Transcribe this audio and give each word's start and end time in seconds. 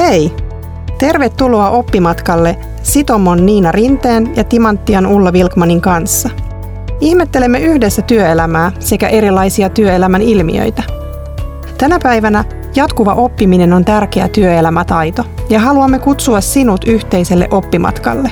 Hei! 0.00 0.32
Tervetuloa 0.98 1.70
oppimatkalle 1.70 2.58
Sitomon 2.82 3.46
Niina 3.46 3.72
Rinteen 3.72 4.36
ja 4.36 4.44
Timanttian 4.44 5.06
Ulla 5.06 5.32
Vilkmanin 5.32 5.80
kanssa. 5.80 6.30
Ihmettelemme 7.00 7.60
yhdessä 7.60 8.02
työelämää 8.02 8.72
sekä 8.78 9.08
erilaisia 9.08 9.68
työelämän 9.68 10.22
ilmiöitä. 10.22 10.82
Tänä 11.78 11.98
päivänä 12.02 12.44
jatkuva 12.76 13.14
oppiminen 13.14 13.72
on 13.72 13.84
tärkeä 13.84 14.28
työelämätaito 14.28 15.24
ja 15.50 15.60
haluamme 15.60 15.98
kutsua 15.98 16.40
sinut 16.40 16.84
yhteiselle 16.84 17.48
oppimatkalle. 17.50 18.30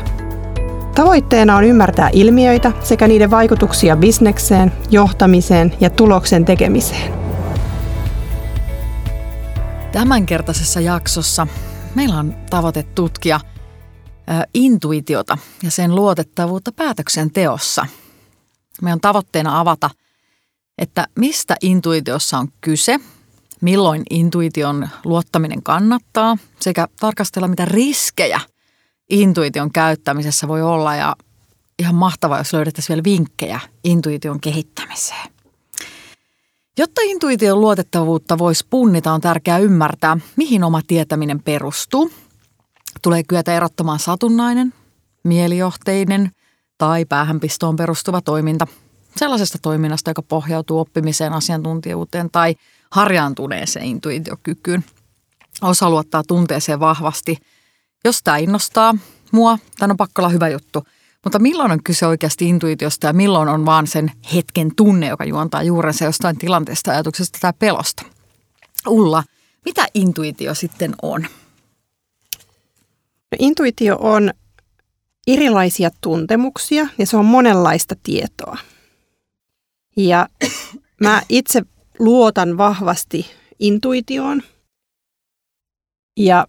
Tavoitteena 0.94 1.56
on 1.56 1.64
ymmärtää 1.64 2.10
ilmiöitä 2.12 2.72
sekä 2.82 3.08
niiden 3.08 3.30
vaikutuksia 3.30 3.96
bisnekseen, 3.96 4.72
johtamiseen 4.90 5.74
ja 5.80 5.90
tuloksen 5.90 6.44
tekemiseen. 6.44 7.18
Tämänkertaisessa 9.92 10.80
jaksossa 10.80 11.46
meillä 11.98 12.18
on 12.18 12.36
tavoite 12.50 12.82
tutkia 12.82 13.40
intuitiota 14.54 15.38
ja 15.62 15.70
sen 15.70 15.94
luotettavuutta 15.94 16.72
päätöksenteossa. 16.72 17.86
Meidän 18.82 18.96
on 18.96 19.00
tavoitteena 19.00 19.60
avata, 19.60 19.90
että 20.78 21.06
mistä 21.18 21.56
intuitiossa 21.62 22.38
on 22.38 22.48
kyse, 22.60 23.00
milloin 23.60 24.02
intuition 24.10 24.88
luottaminen 25.04 25.62
kannattaa 25.62 26.36
sekä 26.60 26.88
tarkastella, 27.00 27.48
mitä 27.48 27.64
riskejä 27.64 28.40
intuition 29.10 29.72
käyttämisessä 29.72 30.48
voi 30.48 30.62
olla 30.62 30.96
ja 30.96 31.16
ihan 31.78 31.94
mahtavaa, 31.94 32.38
jos 32.38 32.52
löydettäisiin 32.52 32.94
vielä 32.94 33.04
vinkkejä 33.04 33.60
intuition 33.84 34.40
kehittämiseen. 34.40 35.37
Jotta 36.78 37.00
intuition 37.04 37.60
luotettavuutta 37.60 38.38
voisi 38.38 38.66
punnita, 38.70 39.12
on 39.12 39.20
tärkeää 39.20 39.58
ymmärtää, 39.58 40.16
mihin 40.36 40.64
oma 40.64 40.80
tietäminen 40.86 41.42
perustuu. 41.42 42.10
Tulee 43.02 43.22
kyetä 43.22 43.56
erottamaan 43.56 43.98
satunnainen, 43.98 44.74
mielijohteinen 45.24 46.30
tai 46.78 47.04
päähänpistoon 47.04 47.76
perustuva 47.76 48.20
toiminta 48.20 48.66
sellaisesta 49.16 49.58
toiminnasta, 49.62 50.10
joka 50.10 50.22
pohjautuu 50.22 50.78
oppimiseen, 50.78 51.32
asiantuntijuuteen 51.32 52.30
tai 52.30 52.54
harjaantuneeseen 52.90 53.86
intuitiokykyyn. 53.86 54.84
Osa 55.62 55.90
luottaa 55.90 56.22
tunteeseen 56.28 56.80
vahvasti. 56.80 57.38
Jos 58.04 58.22
tämä 58.22 58.36
innostaa 58.36 58.94
mua, 59.32 59.58
tämä 59.78 59.90
on 59.90 59.96
pakko 59.96 60.22
olla 60.22 60.28
hyvä 60.28 60.48
juttu– 60.48 60.84
mutta 61.24 61.38
milloin 61.38 61.72
on 61.72 61.82
kyse 61.82 62.06
oikeasti 62.06 62.48
intuitiosta 62.48 63.06
ja 63.06 63.12
milloin 63.12 63.48
on 63.48 63.66
vaan 63.66 63.86
sen 63.86 64.12
hetken 64.34 64.70
tunne, 64.76 65.06
joka 65.06 65.24
juontaa 65.24 65.62
juurensa 65.62 66.04
jostain 66.04 66.38
tilanteesta, 66.38 66.90
ajatuksesta 66.90 67.38
tai 67.40 67.52
pelosta? 67.58 68.02
Ulla, 68.86 69.24
mitä 69.64 69.86
intuitio 69.94 70.54
sitten 70.54 70.94
on? 71.02 71.22
No, 73.32 73.36
intuitio 73.38 73.96
on 74.00 74.30
erilaisia 75.26 75.90
tuntemuksia 76.00 76.88
ja 76.98 77.06
se 77.06 77.16
on 77.16 77.24
monenlaista 77.24 77.94
tietoa. 78.02 78.56
Ja 79.96 80.28
mä 81.04 81.22
itse 81.28 81.62
luotan 81.98 82.58
vahvasti 82.58 83.26
intuitioon. 83.58 84.42
Ja 86.16 86.46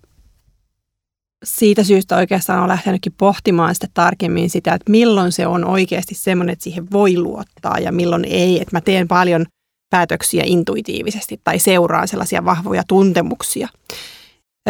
siitä 1.43 1.83
syystä 1.83 2.15
oikeastaan 2.15 2.59
olen 2.59 2.69
lähtenytkin 2.69 3.13
pohtimaan 3.17 3.75
sitä 3.75 3.87
tarkemmin 3.93 4.49
sitä, 4.49 4.73
että 4.73 4.91
milloin 4.91 5.31
se 5.31 5.47
on 5.47 5.65
oikeasti 5.65 6.15
semmoinen, 6.15 6.53
että 6.53 6.63
siihen 6.63 6.91
voi 6.91 7.17
luottaa 7.17 7.79
ja 7.79 7.91
milloin 7.91 8.25
ei. 8.25 8.61
Että 8.61 8.75
mä 8.75 8.81
teen 8.81 9.07
paljon 9.07 9.45
päätöksiä 9.89 10.43
intuitiivisesti 10.45 11.41
tai 11.43 11.59
seuraan 11.59 12.07
sellaisia 12.07 12.45
vahvoja 12.45 12.83
tuntemuksia. 12.87 13.67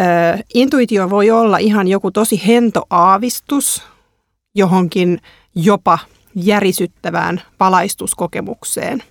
Ö, 0.00 0.02
intuitio 0.54 1.10
voi 1.10 1.30
olla 1.30 1.58
ihan 1.58 1.88
joku 1.88 2.10
tosi 2.10 2.42
hento 2.46 2.82
aavistus 2.90 3.82
johonkin 4.54 5.18
jopa 5.54 5.98
järisyttävään 6.34 7.42
palaistuskokemukseen. 7.58 9.02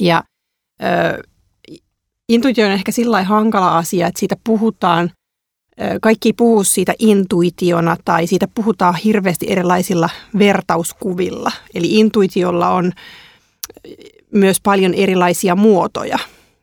Ja 0.00 0.24
ö, 0.82 1.22
intuitio 2.28 2.66
on 2.66 2.72
ehkä 2.72 2.92
sillä 2.92 3.22
hankala 3.22 3.78
asia, 3.78 4.06
että 4.06 4.20
siitä 4.20 4.36
puhutaan 4.44 5.10
kaikki 6.00 6.32
puhuu 6.32 6.64
siitä 6.64 6.94
intuitiona 6.98 7.96
tai 8.04 8.26
siitä 8.26 8.48
puhutaan 8.54 8.94
hirveästi 8.94 9.46
erilaisilla 9.48 10.08
vertauskuvilla. 10.38 11.52
Eli 11.74 11.98
intuitiolla 11.98 12.70
on 12.70 12.92
myös 14.34 14.60
paljon 14.60 14.94
erilaisia 14.94 15.56
muotoja. 15.56 16.18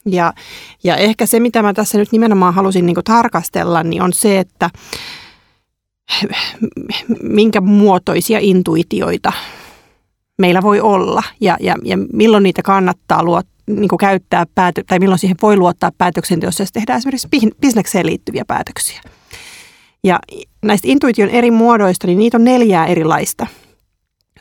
Ja, 0.05 0.33
ja 0.83 0.95
ehkä 0.95 1.25
se, 1.25 1.39
mitä 1.39 1.61
mä 1.61 1.73
tässä 1.73 1.97
nyt 1.97 2.11
nimenomaan 2.11 2.53
halusin 2.53 2.85
niin 2.85 2.95
tarkastella, 3.03 3.83
niin 3.83 4.01
on 4.01 4.13
se, 4.13 4.39
että 4.39 4.69
minkä 7.21 7.61
muotoisia 7.61 8.39
intuitioita 8.41 9.33
meillä 10.37 10.61
voi 10.61 10.81
olla 10.81 11.23
ja, 11.41 11.57
ja, 11.59 11.75
ja 11.83 11.97
milloin 12.13 12.43
niitä 12.43 12.61
kannattaa 12.61 13.23
luottaa 13.23 13.56
niin 13.67 13.87
kuin 13.87 13.99
käyttää 13.99 14.45
päätö- 14.55 14.83
tai 14.87 14.99
milloin 14.99 15.19
siihen 15.19 15.37
voi 15.41 15.57
luottaa 15.57 15.91
päätöksenteossa, 15.97 16.61
jos 16.63 16.71
tehdään 16.71 16.97
esimerkiksi 16.97 17.27
bisnekseen 17.61 18.05
liittyviä 18.05 18.43
päätöksiä. 18.47 19.01
Ja 20.03 20.19
näistä 20.65 20.87
intuition 20.87 21.29
eri 21.29 21.51
muodoista, 21.51 22.07
niin 22.07 22.19
niitä 22.19 22.37
on 22.37 22.43
neljää 22.43 22.85
erilaista. 22.85 23.47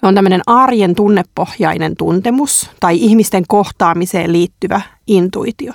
On 0.03 0.15
tämmöinen 0.15 0.41
arjen 0.47 0.95
tunnepohjainen 0.95 1.97
tuntemus 1.97 2.71
tai 2.81 2.97
ihmisten 2.97 3.45
kohtaamiseen 3.49 4.33
liittyvä 4.33 4.81
intuitio. 5.07 5.73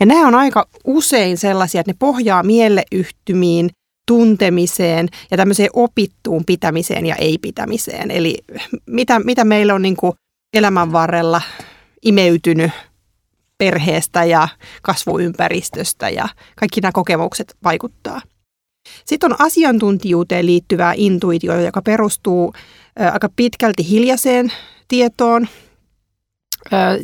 Ja 0.00 0.06
nämä 0.06 0.26
on 0.26 0.34
aika 0.34 0.68
usein 0.84 1.38
sellaisia, 1.38 1.80
että 1.80 1.92
ne 1.92 1.96
pohjaa 1.98 2.42
mieleyhtymiin, 2.42 3.70
tuntemiseen 4.06 5.08
ja 5.30 5.36
tämmöiseen 5.36 5.70
opittuun 5.72 6.44
pitämiseen 6.44 7.06
ja 7.06 7.16
ei-pitämiseen. 7.16 8.10
Eli 8.10 8.38
mitä, 8.86 9.18
mitä 9.18 9.44
meillä 9.44 9.74
on 9.74 9.82
niin 9.82 9.96
kuin 9.96 10.12
elämän 10.54 10.92
varrella 10.92 11.40
imeytynyt 12.02 12.70
perheestä 13.58 14.24
ja 14.24 14.48
kasvuympäristöstä 14.82 16.08
ja 16.08 16.28
kaikki 16.56 16.80
nämä 16.80 16.92
kokemukset 16.92 17.56
vaikuttaa. 17.64 18.20
Sitten 19.04 19.32
on 19.32 19.40
asiantuntijuuteen 19.40 20.46
liittyvää 20.46 20.92
intuitio, 20.96 21.60
joka 21.60 21.82
perustuu 21.82 22.54
aika 23.12 23.28
pitkälti 23.36 23.88
hiljaiseen 23.88 24.52
tietoon, 24.88 25.48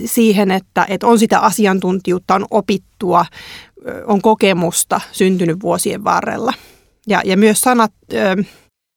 siihen, 0.04 0.50
että, 0.50 0.86
että 0.88 1.06
on 1.06 1.18
sitä 1.18 1.38
asiantuntijuutta, 1.38 2.34
on 2.34 2.46
opittua, 2.50 3.26
on 4.06 4.22
kokemusta 4.22 5.00
syntynyt 5.12 5.60
vuosien 5.62 6.04
varrella. 6.04 6.52
Ja, 7.06 7.22
ja 7.24 7.36
myös 7.36 7.60
sanat, 7.60 7.92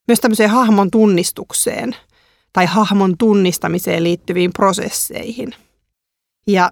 myös 0.08 0.20
tämmöiseen 0.20 0.50
hahmon 0.50 0.92
tunnistukseen 0.92 1.96
tai 2.54 2.66
hahmon 2.66 3.18
tunnistamiseen 3.18 4.04
liittyviin 4.04 4.54
prosesseihin. 4.54 5.56
Ja 6.48 6.72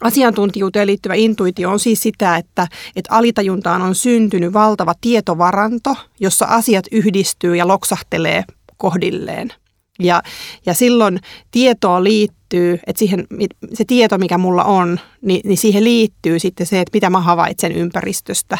Asiantuntijuuteen 0.00 0.86
liittyvä 0.86 1.14
intuitio 1.14 1.70
on 1.70 1.80
siis 1.80 2.00
sitä, 2.00 2.36
että, 2.36 2.66
että 2.96 3.14
alitajuntaan 3.14 3.82
on 3.82 3.94
syntynyt 3.94 4.52
valtava 4.52 4.94
tietovaranto, 5.00 5.96
jossa 6.20 6.46
asiat 6.46 6.86
yhdistyy 6.92 7.56
ja 7.56 7.68
loksahtelee 7.68 8.44
kohdilleen. 8.76 9.52
Ja, 9.98 10.22
ja 10.66 10.74
silloin 10.74 11.20
tietoa 11.50 12.04
liittyy, 12.04 12.78
että 12.86 12.98
siihen, 12.98 13.26
se 13.74 13.84
tieto, 13.84 14.18
mikä 14.18 14.38
mulla 14.38 14.64
on, 14.64 15.00
niin, 15.22 15.40
niin 15.44 15.58
siihen 15.58 15.84
liittyy 15.84 16.38
sitten 16.38 16.66
se, 16.66 16.80
että 16.80 16.96
mitä 16.96 17.10
mä 17.10 17.20
havaitsen 17.20 17.72
ympäristöstä 17.72 18.58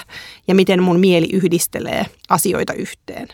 ja 0.49 0.55
miten 0.55 0.83
mun 0.83 1.01
mieli 1.01 1.29
yhdistelee 1.33 2.07
asioita 2.29 2.73
yhteen. 2.73 3.29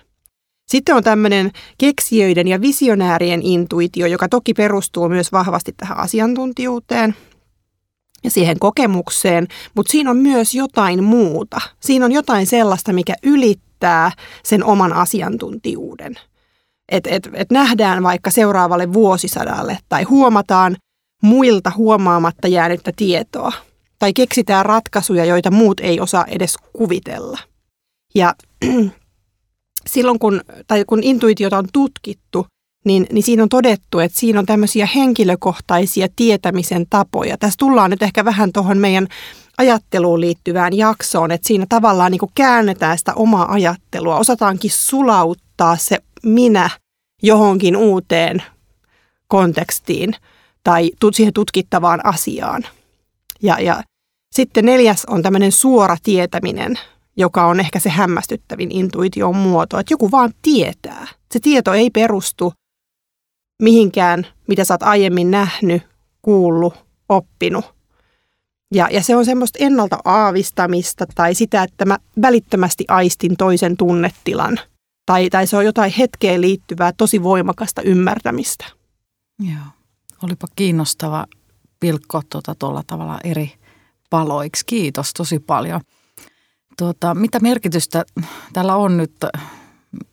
Sitten 0.68 0.94
on 0.94 1.04
tämmöinen 1.04 1.50
keksijöiden 1.78 2.48
ja 2.48 2.60
visionäärien 2.60 3.42
intuitio, 3.42 4.06
joka 4.06 4.28
toki 4.28 4.54
perustuu 4.54 5.08
myös 5.08 5.32
vahvasti 5.32 5.72
tähän 5.76 5.98
asiantuntijuuteen 5.98 7.14
ja 8.24 8.30
siihen 8.30 8.58
kokemukseen, 8.58 9.46
mutta 9.76 9.90
siinä 9.90 10.10
on 10.10 10.16
myös 10.16 10.54
jotain 10.54 11.04
muuta. 11.04 11.60
Siinä 11.80 12.04
on 12.04 12.12
jotain 12.12 12.46
sellaista, 12.46 12.92
mikä 12.92 13.14
ylittää 13.22 14.12
sen 14.42 14.64
oman 14.64 14.92
asiantuntijuuden. 14.92 16.14
Että 16.88 17.10
et, 17.10 17.30
et 17.32 17.50
nähdään 17.50 18.02
vaikka 18.02 18.30
seuraavalle 18.30 18.92
vuosisadalle 18.92 19.78
tai 19.88 20.02
huomataan 20.02 20.76
muilta 21.22 21.72
huomaamatta 21.76 22.48
jäänyttä 22.48 22.92
tietoa. 22.96 23.52
Tai 23.98 24.12
keksitään 24.12 24.66
ratkaisuja, 24.66 25.24
joita 25.24 25.50
muut 25.50 25.80
ei 25.80 26.00
osaa 26.00 26.24
edes 26.24 26.56
kuvitella. 26.72 27.38
Ja 28.14 28.34
silloin 29.92 30.18
kun, 30.18 30.40
tai 30.66 30.84
kun 30.86 31.02
intuitiota 31.02 31.58
on 31.58 31.68
tutkittu, 31.72 32.46
niin, 32.84 33.06
niin 33.12 33.22
siinä 33.22 33.42
on 33.42 33.48
todettu, 33.48 33.98
että 33.98 34.18
siinä 34.20 34.38
on 34.38 34.46
tämmöisiä 34.46 34.88
henkilökohtaisia 34.94 36.08
tietämisen 36.16 36.86
tapoja. 36.90 37.38
Tässä 37.38 37.58
tullaan 37.58 37.90
nyt 37.90 38.02
ehkä 38.02 38.24
vähän 38.24 38.52
tuohon 38.52 38.78
meidän 38.78 39.06
ajatteluun 39.58 40.20
liittyvään 40.20 40.76
jaksoon, 40.76 41.30
että 41.30 41.48
siinä 41.48 41.66
tavallaan 41.68 42.12
niin 42.12 42.18
kuin 42.20 42.32
käännetään 42.34 42.98
sitä 42.98 43.14
omaa 43.14 43.52
ajattelua, 43.52 44.18
osataankin 44.18 44.70
sulauttaa 44.70 45.76
se 45.76 45.98
minä 46.22 46.70
johonkin 47.22 47.76
uuteen 47.76 48.42
kontekstiin 49.28 50.14
tai 50.64 50.90
siihen 51.14 51.32
tutkittavaan 51.32 52.06
asiaan. 52.06 52.62
Ja, 53.42 53.60
ja 53.60 53.82
Sitten 54.34 54.64
neljäs 54.64 55.04
on 55.04 55.22
tämmöinen 55.22 55.52
suora 55.52 55.96
tietäminen, 56.02 56.78
joka 57.16 57.46
on 57.46 57.60
ehkä 57.60 57.78
se 57.78 57.90
hämmästyttävin 57.90 58.72
intuition 58.72 59.36
muoto, 59.36 59.78
että 59.78 59.92
joku 59.92 60.10
vaan 60.10 60.32
tietää. 60.42 61.06
Se 61.32 61.40
tieto 61.40 61.74
ei 61.74 61.90
perustu 61.90 62.52
mihinkään, 63.62 64.26
mitä 64.48 64.64
sä 64.64 64.74
oot 64.74 64.82
aiemmin 64.82 65.30
nähnyt, 65.30 65.82
kuullut, 66.22 66.74
oppinut. 67.08 67.74
Ja, 68.74 68.88
ja 68.90 69.02
se 69.02 69.16
on 69.16 69.24
semmoista 69.24 69.58
ennalta 69.60 69.98
aavistamista 70.04 71.06
tai 71.14 71.34
sitä, 71.34 71.62
että 71.62 71.84
mä 71.84 71.98
välittömästi 72.22 72.84
aistin 72.88 73.36
toisen 73.36 73.76
tunnetilan. 73.76 74.60
Tai, 75.06 75.30
tai 75.30 75.46
se 75.46 75.56
on 75.56 75.64
jotain 75.64 75.92
hetkeen 75.98 76.40
liittyvää, 76.40 76.92
tosi 76.92 77.22
voimakasta 77.22 77.82
ymmärtämistä. 77.82 78.64
Joo. 79.38 79.66
Olipa 80.22 80.46
kiinnostava 80.56 81.26
pilkko 81.80 82.22
tuota 82.30 82.54
tuolla 82.54 82.82
tavalla 82.86 83.18
eri 83.24 83.52
paloiksi. 84.10 84.66
Kiitos 84.66 85.12
tosi 85.12 85.38
paljon. 85.38 85.80
Tuota, 86.78 87.14
mitä 87.14 87.40
merkitystä 87.40 88.04
tällä 88.52 88.76
on 88.76 88.96
nyt, 88.96 89.12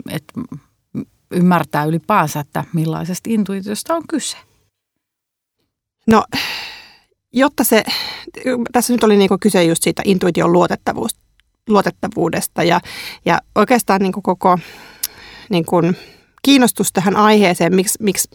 että 0.10 0.34
ymmärtää 1.32 1.86
ylipäänsä, 1.86 2.40
että 2.40 2.64
millaisesta 2.74 3.30
intuitiosta 3.30 3.96
on 3.96 4.04
kyse? 4.10 4.38
No, 6.08 6.24
jotta 7.34 7.64
se, 7.64 7.84
tässä 8.72 8.94
nyt 8.94 9.04
oli 9.04 9.18
niin 9.18 9.30
kyse 9.42 9.64
just 9.64 9.84
siitä 9.84 10.02
intuition 10.06 10.54
luotettavuus, 10.54 11.12
luotettavuudesta 11.70 12.64
ja, 12.64 12.82
ja 13.26 13.40
oikeastaan 13.56 14.02
niin 14.02 14.12
koko 14.12 14.60
niin 15.50 15.66
kuin 15.66 15.98
kiinnostus 16.42 16.92
tähän 16.94 17.16
aiheeseen, 17.16 17.76
miksi, 17.76 17.98
miksi 18.04 18.28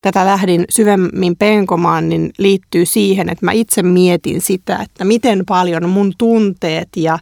tätä 0.00 0.26
lähdin 0.26 0.64
syvemmin 0.70 1.36
penkomaan, 1.36 2.08
niin 2.08 2.30
liittyy 2.38 2.86
siihen, 2.86 3.28
että 3.28 3.44
mä 3.44 3.52
itse 3.52 3.82
mietin 3.82 4.40
sitä, 4.40 4.76
että 4.82 5.04
miten 5.04 5.46
paljon 5.46 5.88
mun 5.88 6.12
tunteet 6.18 6.88
ja, 6.96 7.18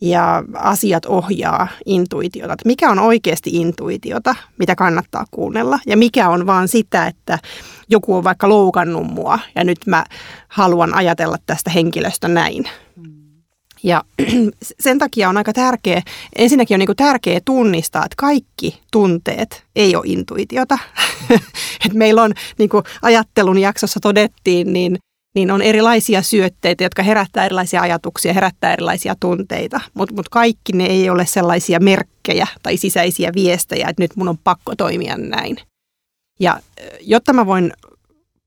ja 0.00 0.44
asiat 0.54 1.04
ohjaa 1.06 1.68
intuitiota. 1.86 2.52
Että 2.52 2.66
mikä 2.66 2.90
on 2.90 2.98
oikeasti 2.98 3.50
intuitiota, 3.52 4.34
mitä 4.58 4.74
kannattaa 4.74 5.24
kuunnella, 5.30 5.78
ja 5.86 5.96
mikä 5.96 6.28
on 6.28 6.46
vaan 6.46 6.68
sitä, 6.68 7.06
että 7.06 7.38
joku 7.88 8.16
on 8.16 8.24
vaikka 8.24 8.48
loukannut 8.48 9.06
mua, 9.06 9.38
ja 9.54 9.64
nyt 9.64 9.78
mä 9.86 10.04
haluan 10.48 10.94
ajatella 10.94 11.36
tästä 11.46 11.70
henkilöstä 11.70 12.28
näin. 12.28 12.64
Ja 13.82 14.04
sen 14.80 14.98
takia 14.98 15.28
on 15.28 15.36
aika 15.36 15.52
tärkeä, 15.52 16.02
ensinnäkin 16.38 16.74
on 16.74 16.78
niin 16.78 16.96
tärkeä 16.96 17.40
tunnistaa, 17.44 18.04
että 18.04 18.14
kaikki 18.16 18.80
tunteet 18.92 19.64
ei 19.76 19.96
ole 19.96 20.04
intuitiota. 20.06 20.78
Et 21.86 21.92
meillä 21.94 22.22
on, 22.22 22.32
niin 22.58 22.68
kuin 22.68 22.84
ajattelun 23.02 23.58
jaksossa 23.58 24.00
todettiin, 24.00 24.72
niin, 24.72 24.98
niin 25.38 25.50
on 25.50 25.62
erilaisia 25.62 26.22
syötteitä, 26.22 26.84
jotka 26.84 27.02
herättää 27.02 27.44
erilaisia 27.44 27.82
ajatuksia, 27.82 28.32
herättää 28.32 28.72
erilaisia 28.72 29.14
tunteita. 29.20 29.80
Mutta 29.94 30.14
mut 30.14 30.28
kaikki 30.28 30.72
ne 30.72 30.86
ei 30.86 31.10
ole 31.10 31.26
sellaisia 31.26 31.80
merkkejä 31.80 32.46
tai 32.62 32.76
sisäisiä 32.76 33.32
viestejä, 33.34 33.88
että 33.88 34.02
nyt 34.02 34.16
mun 34.16 34.28
on 34.28 34.38
pakko 34.38 34.76
toimia 34.76 35.16
näin. 35.16 35.56
Ja 36.40 36.60
jotta 37.00 37.32
mä 37.32 37.46
voin 37.46 37.72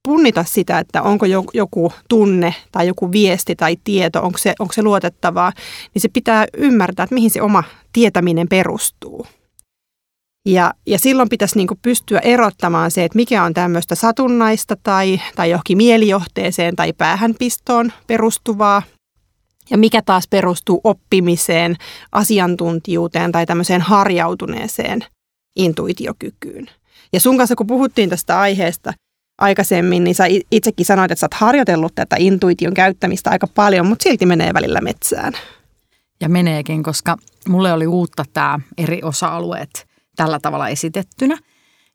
punnita 0.04 0.44
sitä, 0.44 0.80
että 0.80 1.02
onko 1.02 1.26
joku 1.54 1.94
tunne 2.10 2.56
tai 2.72 2.88
joku 2.88 3.12
viesti 3.12 3.56
tai 3.56 3.78
tieto, 3.84 4.22
onko 4.22 4.38
se, 4.38 4.54
onko 4.60 4.74
se 4.74 4.84
luotettavaa, 4.84 5.54
niin 5.94 6.02
se 6.02 6.10
pitää 6.10 6.46
ymmärtää, 6.58 7.04
että 7.04 7.16
mihin 7.16 7.30
se 7.30 7.42
oma 7.42 7.64
tietäminen 7.94 8.48
perustuu. 8.48 9.28
Ja, 10.46 10.74
ja 10.88 11.00
silloin 11.00 11.30
pitäisi 11.30 11.58
niin 11.58 11.68
pystyä 11.82 12.20
erottamaan 12.20 12.92
se, 12.92 13.04
että 13.04 13.16
mikä 13.16 13.44
on 13.44 13.54
tämmöistä 13.54 13.96
satunnaista 13.96 14.76
tai, 14.84 15.22
tai 15.36 15.50
johonkin 15.50 15.78
mielijohteeseen 15.78 16.76
tai 16.76 16.94
päähänpistoon 16.94 17.94
perustuvaa 18.08 18.82
ja 19.70 19.78
mikä 19.78 20.02
taas 20.02 20.28
perustuu 20.28 20.82
oppimiseen, 20.84 21.76
asiantuntijuuteen 22.12 23.32
tai 23.32 23.46
tämmöiseen 23.46 23.82
harjautuneeseen 23.82 25.06
intuitiokykyyn. 25.56 26.70
Ja 27.14 27.20
sun 27.20 27.38
kanssa 27.38 27.56
kun 27.56 27.68
puhuttiin 27.68 28.10
tästä 28.10 28.40
aiheesta, 28.40 28.94
aikaisemmin, 29.42 30.04
niin 30.04 30.16
sä 30.16 30.26
itsekin 30.52 30.86
sanoit, 30.86 31.12
että 31.12 31.20
sä 31.20 31.26
oot 31.26 31.34
harjoitellut 31.34 31.96
tätä 31.96 32.16
intuition 32.20 32.74
käyttämistä 32.74 33.30
aika 33.30 33.48
paljon, 33.48 33.86
mutta 33.86 34.04
silti 34.04 34.26
menee 34.26 34.54
välillä 34.54 34.82
metsään. 34.82 35.34
Ja 36.22 36.30
meneekin, 36.30 36.84
koska 36.84 37.18
mulle 37.50 37.74
oli 37.74 37.88
uutta 37.88 38.26
tämä 38.34 38.60
eri 38.78 39.02
osa-alueet 39.04 39.91
tällä 40.16 40.40
tavalla 40.40 40.70
esitettynä, 40.70 41.38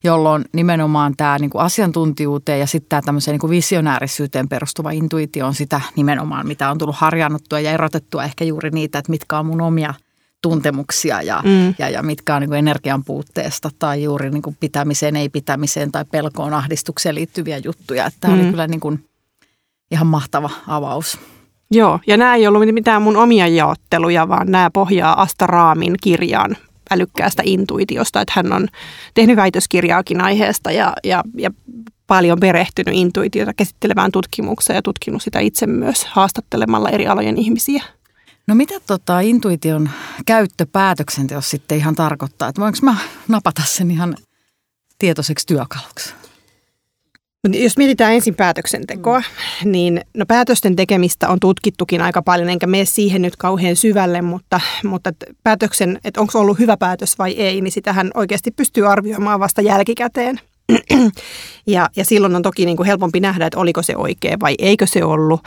jolloin 0.04 0.44
nimenomaan 0.52 1.16
tämä 1.16 1.38
niin 1.38 1.50
kuin 1.50 1.62
asiantuntijuuteen 1.62 2.60
ja 2.60 2.66
sitten 2.66 2.88
tämä 2.88 3.02
tämmöiseen 3.02 3.32
niin 3.32 3.40
kuin 3.40 3.50
visionäärisyyteen 3.50 4.48
perustuva 4.48 4.90
intuitio 4.90 5.46
on 5.46 5.54
sitä 5.54 5.80
nimenomaan, 5.96 6.46
mitä 6.46 6.70
on 6.70 6.78
tullut 6.78 6.96
harjannuttua 6.96 7.60
ja 7.60 7.72
erotettua 7.72 8.24
ehkä 8.24 8.44
juuri 8.44 8.70
niitä, 8.70 8.98
että 8.98 9.10
mitkä 9.10 9.38
on 9.38 9.46
mun 9.46 9.60
omia– 9.60 9.94
tuntemuksia 10.48 11.22
ja, 11.22 11.42
mm. 11.44 11.74
ja, 11.78 11.88
ja 11.88 12.02
mitkä 12.02 12.34
on 12.34 12.40
niin 12.40 12.48
kuin 12.48 12.58
energian 12.58 13.04
puutteesta 13.04 13.70
tai 13.78 14.02
juuri 14.02 14.30
niin 14.30 14.42
kuin 14.42 14.56
pitämiseen, 14.60 15.16
ei 15.16 15.28
pitämiseen 15.28 15.92
tai 15.92 16.04
pelkoon, 16.04 16.54
ahdistukseen 16.54 17.14
liittyviä 17.14 17.58
juttuja. 17.58 18.10
Tämä 18.20 18.34
mm. 18.34 18.40
oli 18.40 18.50
kyllä 18.50 18.66
niin 18.66 18.80
kuin 18.80 19.04
ihan 19.90 20.06
mahtava 20.06 20.50
avaus. 20.68 21.18
Joo, 21.70 22.00
ja 22.06 22.16
nämä 22.16 22.34
ei 22.34 22.46
ollut 22.46 22.74
mitään 22.74 23.02
mun 23.02 23.16
omia 23.16 23.46
jaotteluja, 23.46 24.28
vaan 24.28 24.50
nämä 24.50 24.70
pohjaa 24.70 25.22
Asta 25.22 25.46
Raamin 25.46 25.94
kirjaan 26.02 26.56
älykkäästä 26.90 27.42
intuitiosta, 27.46 28.20
että 28.20 28.32
hän 28.36 28.52
on 28.52 28.68
tehnyt 29.14 29.36
väitöskirjaakin 29.36 30.20
aiheesta 30.20 30.72
ja, 30.72 30.92
ja, 31.04 31.22
ja 31.36 31.50
paljon 32.06 32.40
perehtynyt 32.40 32.94
intuitiota 32.94 33.54
käsittelevään 33.54 34.12
tutkimukseen 34.12 34.74
ja 34.74 34.82
tutkinut 34.82 35.22
sitä 35.22 35.40
itse 35.40 35.66
myös 35.66 36.04
haastattelemalla 36.04 36.90
eri 36.90 37.06
alojen 37.06 37.38
ihmisiä. 37.38 37.82
No 38.46 38.54
mitä 38.54 38.74
tota 38.86 39.20
intuition 39.20 39.90
käyttö 40.26 40.66
päätöksenteossa 40.72 41.50
sitten 41.50 41.78
ihan 41.78 41.94
tarkoittaa? 41.94 42.48
Että 42.48 42.60
voinko 42.60 42.78
mä 42.82 42.96
napata 43.28 43.62
sen 43.64 43.90
ihan 43.90 44.16
tietoiseksi 44.98 45.46
työkaluksi? 45.46 46.14
Jos 47.54 47.76
mietitään 47.76 48.14
ensin 48.14 48.34
päätöksentekoa, 48.34 49.18
mm. 49.18 49.72
niin 49.72 50.00
no 50.14 50.26
päätösten 50.26 50.76
tekemistä 50.76 51.28
on 51.28 51.40
tutkittukin 51.40 52.00
aika 52.00 52.22
paljon, 52.22 52.48
enkä 52.48 52.66
mene 52.66 52.84
siihen 52.84 53.22
nyt 53.22 53.36
kauhean 53.36 53.76
syvälle, 53.76 54.22
mutta, 54.22 54.60
mutta 54.84 55.12
päätöksen, 55.42 55.98
että 56.04 56.20
onko 56.20 56.40
ollut 56.40 56.58
hyvä 56.58 56.76
päätös 56.76 57.18
vai 57.18 57.32
ei, 57.32 57.60
niin 57.60 57.72
sitähän 57.72 58.10
oikeasti 58.14 58.50
pystyy 58.50 58.92
arvioimaan 58.92 59.40
vasta 59.40 59.62
jälkikäteen. 59.62 60.40
ja, 61.66 61.88
ja 61.96 62.04
silloin 62.04 62.36
on 62.36 62.42
toki 62.42 62.66
niin 62.66 62.76
kuin 62.76 62.86
helpompi 62.86 63.20
nähdä, 63.20 63.46
että 63.46 63.58
oliko 63.58 63.82
se 63.82 63.96
oikea 63.96 64.36
vai 64.40 64.54
eikö 64.58 64.86
se 64.86 65.04
ollut. 65.04 65.40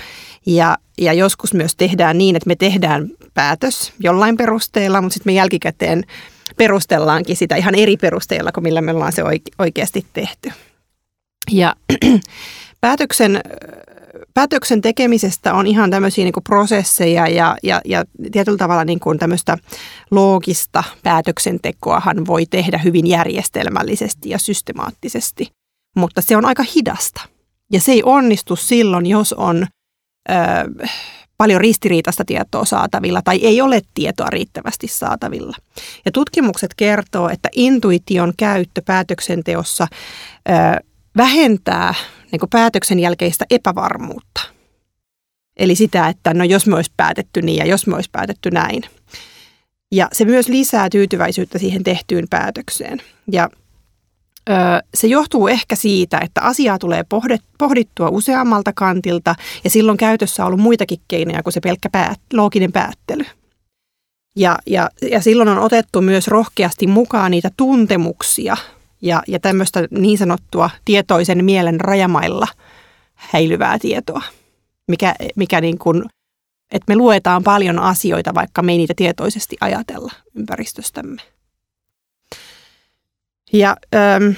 Ja, 0.45 0.77
ja 0.97 1.13
joskus 1.13 1.53
myös 1.53 1.75
tehdään 1.75 2.17
niin, 2.17 2.35
että 2.35 2.47
me 2.47 2.55
tehdään 2.55 3.07
päätös 3.33 3.93
jollain 3.99 4.37
perusteella, 4.37 5.01
mutta 5.01 5.13
sitten 5.13 5.33
me 5.33 5.35
jälkikäteen 5.35 6.03
perustellaankin 6.57 7.35
sitä 7.35 7.55
ihan 7.55 7.75
eri 7.75 7.97
perusteella 7.97 8.51
kuin 8.51 8.63
millä 8.63 8.81
me 8.81 8.91
ollaan 8.91 9.13
se 9.13 9.23
oikeasti 9.59 10.05
tehty. 10.13 10.51
Ja 11.51 11.75
päätöksen, 12.81 13.41
päätöksen 14.33 14.81
tekemisestä 14.81 15.53
on 15.53 15.67
ihan 15.67 15.91
tämmöisiä 15.91 16.23
niin 16.23 16.33
prosesseja 16.43 17.27
ja, 17.27 17.55
ja, 17.63 17.81
ja 17.85 18.03
tietyllä 18.31 18.57
tavalla 18.57 18.85
niin 18.85 18.99
kuin 18.99 19.19
tämmöistä 19.19 19.57
loogista 20.11 20.83
päätöksentekoahan 21.03 22.25
voi 22.27 22.45
tehdä 22.45 22.77
hyvin 22.77 23.07
järjestelmällisesti 23.07 24.29
ja 24.29 24.37
systemaattisesti, 24.37 25.47
mutta 25.95 26.21
se 26.21 26.37
on 26.37 26.45
aika 26.45 26.63
hidasta. 26.75 27.21
Ja 27.71 27.81
se 27.81 27.91
ei 27.91 28.03
onnistu 28.03 28.55
silloin, 28.55 29.05
jos 29.05 29.33
on 29.33 29.67
ö, 30.29 30.33
paljon 31.37 31.61
ristiriitaista 31.61 32.25
tietoa 32.25 32.65
saatavilla 32.65 33.21
tai 33.21 33.39
ei 33.43 33.61
ole 33.61 33.81
tietoa 33.93 34.29
riittävästi 34.29 34.87
saatavilla. 34.87 35.57
Ja 36.05 36.11
tutkimukset 36.11 36.73
kertoo, 36.77 37.29
että 37.29 37.49
intuition 37.55 38.33
käyttö 38.37 38.81
päätöksenteossa 38.85 39.87
ö, 40.49 40.53
vähentää 41.19 41.93
niin 42.31 42.39
kuin 42.39 42.49
päätöksen 42.49 42.99
jälkeistä 42.99 43.45
epävarmuutta. 43.49 44.41
Eli 45.57 45.75
sitä, 45.75 46.07
että 46.07 46.33
no 46.33 46.43
jos 46.43 46.67
me 46.67 46.75
olisi 46.75 46.91
päätetty 46.97 47.41
niin 47.41 47.57
ja 47.57 47.65
jos 47.65 47.87
me 47.87 47.95
olisi 47.95 48.09
päätetty 48.11 48.51
näin. 48.51 48.83
Ja 49.91 50.09
se 50.11 50.25
myös 50.25 50.47
lisää 50.47 50.89
tyytyväisyyttä 50.89 51.57
siihen 51.57 51.83
tehtyyn 51.83 52.25
päätökseen. 52.29 53.01
Ja 53.31 53.49
ö, 54.49 54.53
se 54.93 55.07
johtuu 55.07 55.47
ehkä 55.47 55.75
siitä, 55.75 56.19
että 56.23 56.41
asiaa 56.41 56.79
tulee 56.79 57.03
pohdittua 57.57 58.09
useammalta 58.09 58.73
kantilta 58.75 59.35
ja 59.63 59.69
silloin 59.69 59.97
käytössä 59.97 60.43
on 60.43 60.47
ollut 60.47 60.59
muitakin 60.59 60.99
keinoja 61.07 61.43
kuin 61.43 61.53
se 61.53 61.59
pelkkä 61.59 61.89
päät, 61.89 62.19
looginen 62.33 62.71
päättely. 62.71 63.25
Ja, 64.35 64.57
ja, 64.65 64.89
ja 65.01 65.21
silloin 65.21 65.49
on 65.49 65.59
otettu 65.59 66.01
myös 66.01 66.27
rohkeasti 66.27 66.87
mukaan 66.87 67.31
niitä 67.31 67.51
tuntemuksia– 67.57 68.57
ja, 69.01 69.23
ja 69.27 69.39
tämmöistä 69.39 69.87
niin 69.91 70.17
sanottua 70.17 70.69
tietoisen 70.85 71.45
mielen 71.45 71.79
rajamailla 71.79 72.47
häilyvää 73.15 73.79
tietoa, 73.79 74.21
mikä, 74.87 75.15
mikä 75.35 75.61
niin 75.61 75.77
kuin, 75.77 76.03
että 76.71 76.85
me 76.87 76.95
luetaan 76.95 77.43
paljon 77.43 77.79
asioita, 77.79 78.33
vaikka 78.33 78.61
me 78.61 78.71
ei 78.71 78.77
niitä 78.77 78.93
tietoisesti 78.97 79.57
ajatella 79.61 80.11
ympäristöstämme. 80.35 81.21
Ja 83.53 83.77
ähm, 83.95 84.31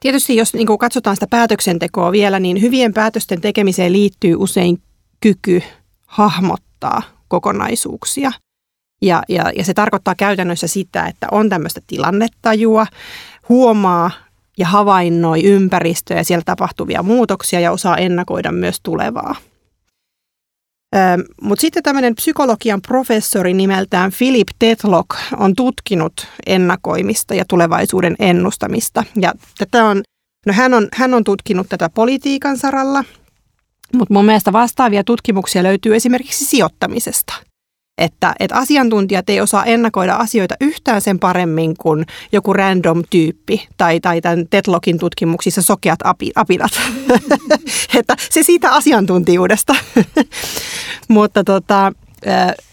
tietysti 0.00 0.36
jos 0.36 0.54
niin 0.54 0.78
katsotaan 0.78 1.16
sitä 1.16 1.26
päätöksentekoa 1.30 2.12
vielä, 2.12 2.40
niin 2.40 2.60
hyvien 2.60 2.94
päätösten 2.94 3.40
tekemiseen 3.40 3.92
liittyy 3.92 4.34
usein 4.34 4.82
kyky 5.20 5.62
hahmottaa 6.06 7.02
kokonaisuuksia. 7.28 8.32
Ja, 9.02 9.22
ja, 9.28 9.52
ja 9.56 9.64
se 9.64 9.74
tarkoittaa 9.74 10.14
käytännössä 10.14 10.66
sitä, 10.66 11.06
että 11.06 11.26
on 11.30 11.48
tämmöistä 11.48 11.80
tilannetajua, 11.86 12.86
huomaa 13.48 14.10
ja 14.58 14.66
havainnoi 14.66 15.44
ympäristöä 15.44 16.16
ja 16.16 16.24
siellä 16.24 16.42
tapahtuvia 16.46 17.02
muutoksia 17.02 17.60
ja 17.60 17.72
osaa 17.72 17.96
ennakoida 17.96 18.52
myös 18.52 18.80
tulevaa. 18.82 19.36
Mutta 21.42 21.60
sitten 21.60 21.82
tämmöinen 21.82 22.14
psykologian 22.14 22.82
professori 22.82 23.54
nimeltään 23.54 24.12
Philip 24.18 24.48
Tetlock 24.58 25.10
on 25.36 25.54
tutkinut 25.54 26.26
ennakoimista 26.46 27.34
ja 27.34 27.44
tulevaisuuden 27.48 28.16
ennustamista. 28.18 29.04
Ja 29.16 29.32
tätä 29.58 29.84
on, 29.84 30.02
no 30.46 30.52
hän, 30.52 30.74
on, 30.74 30.88
hän 30.92 31.14
on 31.14 31.24
tutkinut 31.24 31.68
tätä 31.68 31.90
politiikan 31.94 32.58
saralla, 32.58 33.04
mutta 33.94 34.14
mun 34.14 34.24
mielestä 34.24 34.52
vastaavia 34.52 35.04
tutkimuksia 35.04 35.62
löytyy 35.62 35.96
esimerkiksi 35.96 36.44
sijoittamisesta– 36.44 37.34
että, 38.00 38.34
että 38.40 38.56
asiantuntijat 38.56 39.30
ei 39.30 39.40
osaa 39.40 39.64
ennakoida 39.64 40.14
asioita 40.14 40.54
yhtään 40.60 41.00
sen 41.00 41.18
paremmin 41.18 41.74
kuin 41.76 42.06
joku 42.32 42.52
random 42.52 43.02
tyyppi 43.10 43.68
tai, 43.76 44.00
tai 44.00 44.20
tämän 44.20 44.46
Tetlogin 44.50 44.98
tutkimuksissa 44.98 45.62
sokeat 45.62 45.98
api, 46.04 46.30
apinat. 46.34 46.70
että 47.98 48.16
se 48.30 48.42
siitä 48.42 48.70
asiantuntijuudesta. 48.70 49.74
Mutta 51.08 51.44
tota, 51.44 51.92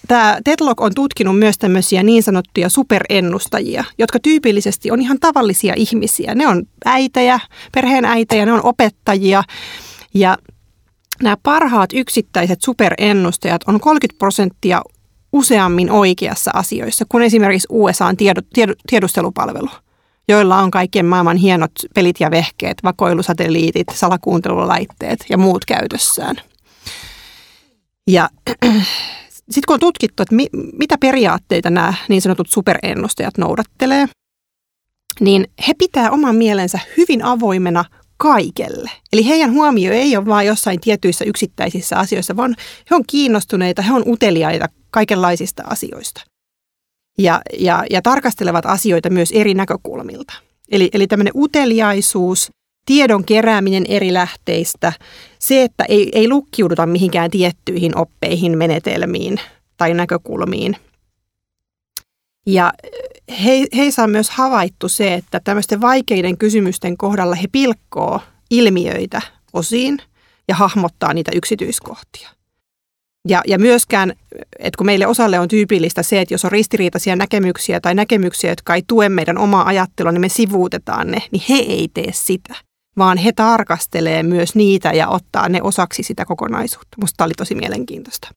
Tämä 0.07 0.37
Tetlog 0.43 0.81
on 0.81 0.93
tutkinut 0.95 1.39
myös 1.39 1.57
tämmöisiä 1.57 2.03
niin 2.03 2.23
sanottuja 2.23 2.69
superennustajia, 2.69 3.83
jotka 3.97 4.19
tyypillisesti 4.19 4.91
on 4.91 5.01
ihan 5.01 5.19
tavallisia 5.19 5.73
ihmisiä. 5.77 6.35
Ne 6.35 6.47
on 6.47 6.63
äitejä, 6.85 7.39
perheen 7.73 8.05
äitejä, 8.05 8.45
ne 8.45 8.53
on 8.53 8.63
opettajia 8.63 9.43
ja 10.13 10.37
nämä 11.23 11.37
parhaat 11.43 11.89
yksittäiset 11.93 12.61
superennustajat 12.61 13.61
on 13.67 13.79
30 13.79 14.17
prosenttia 14.19 14.81
useammin 15.33 15.91
oikeassa 15.91 16.51
asioissa 16.53 17.05
kuin 17.09 17.23
esimerkiksi 17.23 17.67
USAn 17.71 18.17
tiedu, 18.17 18.41
tiedu, 18.53 18.73
tiedustelupalvelu, 18.89 19.69
joilla 20.27 20.57
on 20.57 20.71
kaikkien 20.71 21.05
maailman 21.05 21.37
hienot 21.37 21.71
pelit 21.95 22.15
ja 22.19 22.31
vehkeet, 22.31 22.77
vakoilusatelliitit, 22.83 23.87
salakuuntelulaitteet 23.93 25.25
ja 25.29 25.37
muut 25.37 25.65
käytössään. 25.65 26.35
Ja 28.07 28.29
sitten 29.51 29.63
kun 29.67 29.73
on 29.73 29.79
tutkittu, 29.79 30.23
että 30.23 30.35
mi, 30.35 30.47
mitä 30.79 30.97
periaatteita 30.97 31.69
nämä 31.69 31.93
niin 32.09 32.21
sanotut 32.21 32.49
superennustajat 32.49 33.37
noudattelee, 33.37 34.07
niin 35.19 35.47
he 35.67 35.73
pitää 35.77 36.11
oman 36.11 36.35
mielensä 36.35 36.79
hyvin 36.97 37.23
avoimena 37.23 37.85
kaikelle. 38.17 38.91
Eli 39.13 39.27
heidän 39.27 39.51
huomio 39.51 39.93
ei 39.93 40.17
ole 40.17 40.25
vain 40.25 40.47
jossain 40.47 40.79
tietyissä 40.81 41.25
yksittäisissä 41.25 41.99
asioissa, 41.99 42.37
vaan 42.37 42.55
he 42.91 42.95
on 42.95 43.03
kiinnostuneita, 43.07 43.81
he 43.81 43.93
on 43.93 44.03
uteliaita 44.07 44.69
kaikenlaisista 44.91 45.63
asioista. 45.65 46.21
Ja, 47.17 47.41
ja, 47.59 47.83
ja 47.89 48.01
tarkastelevat 48.01 48.65
asioita 48.65 49.09
myös 49.09 49.31
eri 49.31 49.53
näkökulmilta. 49.53 50.33
Eli, 50.71 50.89
eli 50.93 51.07
tämmöinen 51.07 51.33
uteliaisuus, 51.35 52.51
tiedon 52.85 53.25
kerääminen 53.25 53.85
eri 53.87 54.13
lähteistä, 54.13 54.93
se, 55.39 55.63
että 55.63 55.83
ei, 55.89 56.09
ei 56.13 56.29
lukkiuduta 56.29 56.85
mihinkään 56.85 57.31
tiettyihin 57.31 57.97
oppeihin, 57.97 58.57
menetelmiin 58.57 59.39
tai 59.77 59.93
näkökulmiin. 59.93 60.75
Ja 62.45 62.73
he, 63.45 63.67
heissä 63.75 64.03
on 64.03 64.09
myös 64.09 64.29
havaittu 64.29 64.89
se, 64.89 65.13
että 65.13 65.39
tämmöisten 65.43 65.81
vaikeiden 65.81 66.37
kysymysten 66.37 66.97
kohdalla 66.97 67.35
he 67.35 67.47
pilkkoo 67.51 68.21
ilmiöitä 68.51 69.21
osiin 69.53 69.97
ja 70.47 70.55
hahmottaa 70.55 71.13
niitä 71.13 71.31
yksityiskohtia. 71.35 72.29
Ja, 73.27 73.41
ja 73.47 73.59
myöskään, 73.59 74.13
että 74.59 74.77
kun 74.77 74.85
meille 74.85 75.07
osalle 75.07 75.39
on 75.39 75.47
tyypillistä 75.47 76.03
se, 76.03 76.21
että 76.21 76.33
jos 76.33 76.45
on 76.45 76.51
ristiriitaisia 76.51 77.15
näkemyksiä 77.15 77.79
tai 77.79 77.95
näkemyksiä, 77.95 78.51
jotka 78.51 78.75
ei 78.75 78.83
tue 78.87 79.09
meidän 79.09 79.37
omaa 79.37 79.65
ajattelua, 79.67 80.11
niin 80.11 80.21
me 80.21 80.29
sivuutetaan 80.29 81.11
ne, 81.11 81.21
niin 81.31 81.43
he 81.49 81.55
ei 81.55 81.87
tee 81.93 82.11
sitä, 82.11 82.55
vaan 82.97 83.17
he 83.17 83.31
tarkastelee 83.31 84.23
myös 84.23 84.55
niitä 84.55 84.91
ja 84.91 85.07
ottaa 85.07 85.49
ne 85.49 85.61
osaksi 85.61 86.03
sitä 86.03 86.25
kokonaisuutta. 86.25 86.97
Musta 87.01 87.23
oli 87.23 87.33
tosi 87.37 87.55
mielenkiintoista. 87.55 88.27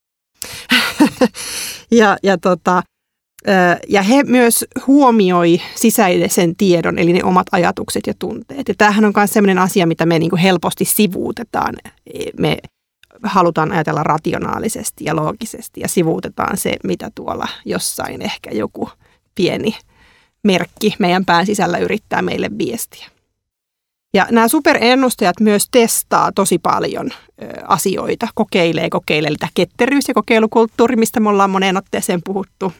ja, 1.90 2.16
ja, 2.22 2.38
tota, 2.38 2.82
ja 3.88 4.02
he 4.02 4.22
myös 4.22 4.64
huomioi 4.86 5.60
sisäisen 5.74 6.56
tiedon, 6.56 6.98
eli 6.98 7.12
ne 7.12 7.24
omat 7.24 7.46
ajatukset 7.52 8.06
ja 8.06 8.14
tunteet. 8.18 8.68
Ja 8.68 8.74
tämähän 8.78 9.04
on 9.04 9.12
myös 9.16 9.32
sellainen 9.32 9.58
asia, 9.58 9.86
mitä 9.86 10.06
me 10.06 10.18
niin 10.18 10.30
kuin 10.30 10.40
helposti 10.40 10.84
sivuutetaan. 10.84 11.74
Me 12.38 12.58
halutaan 13.22 13.72
ajatella 13.72 14.02
rationaalisesti 14.02 15.04
ja 15.04 15.16
loogisesti 15.16 15.80
ja 15.80 15.88
sivuutetaan 15.88 16.56
se, 16.56 16.76
mitä 16.84 17.10
tuolla 17.14 17.48
jossain 17.64 18.22
ehkä 18.22 18.50
joku 18.50 18.90
pieni 19.34 19.76
merkki 20.44 20.94
meidän 20.98 21.24
pään 21.24 21.46
sisällä 21.46 21.78
yrittää 21.78 22.22
meille 22.22 22.50
viestiä. 22.58 23.06
Ja 24.14 24.26
nämä 24.30 24.48
superennustajat 24.48 25.40
myös 25.40 25.66
testaa 25.70 26.32
tosi 26.32 26.58
paljon 26.58 27.10
ö, 27.42 27.46
asioita, 27.68 28.28
kokeilee, 28.34 28.90
kokeilee. 28.90 29.30
Tämä 29.38 29.50
ketteryys 29.54 30.08
ja 30.08 30.14
kokeilukulttuuri, 30.14 30.96
mistä 30.96 31.20
me 31.20 31.28
ollaan 31.28 31.50
moneen 31.50 31.76
otteeseen 31.76 32.20
puhuttu, 32.24 32.72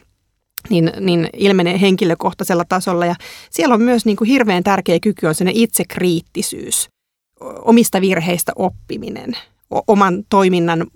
niin, 0.69 0.91
niin 0.99 1.29
ilmenee 1.33 1.81
henkilökohtaisella 1.81 2.65
tasolla. 2.69 3.05
Ja 3.05 3.15
siellä 3.49 3.75
on 3.75 3.81
myös 3.81 4.05
niin 4.05 4.17
kuin 4.17 4.27
hirveän 4.27 4.63
tärkeä 4.63 4.99
kyky 4.99 5.27
on 5.27 5.33
itsekriittisyys, 5.53 6.89
omista 7.65 8.01
virheistä 8.01 8.51
oppiminen– 8.55 9.37
oman 9.87 10.23
toiminnan 10.29 10.87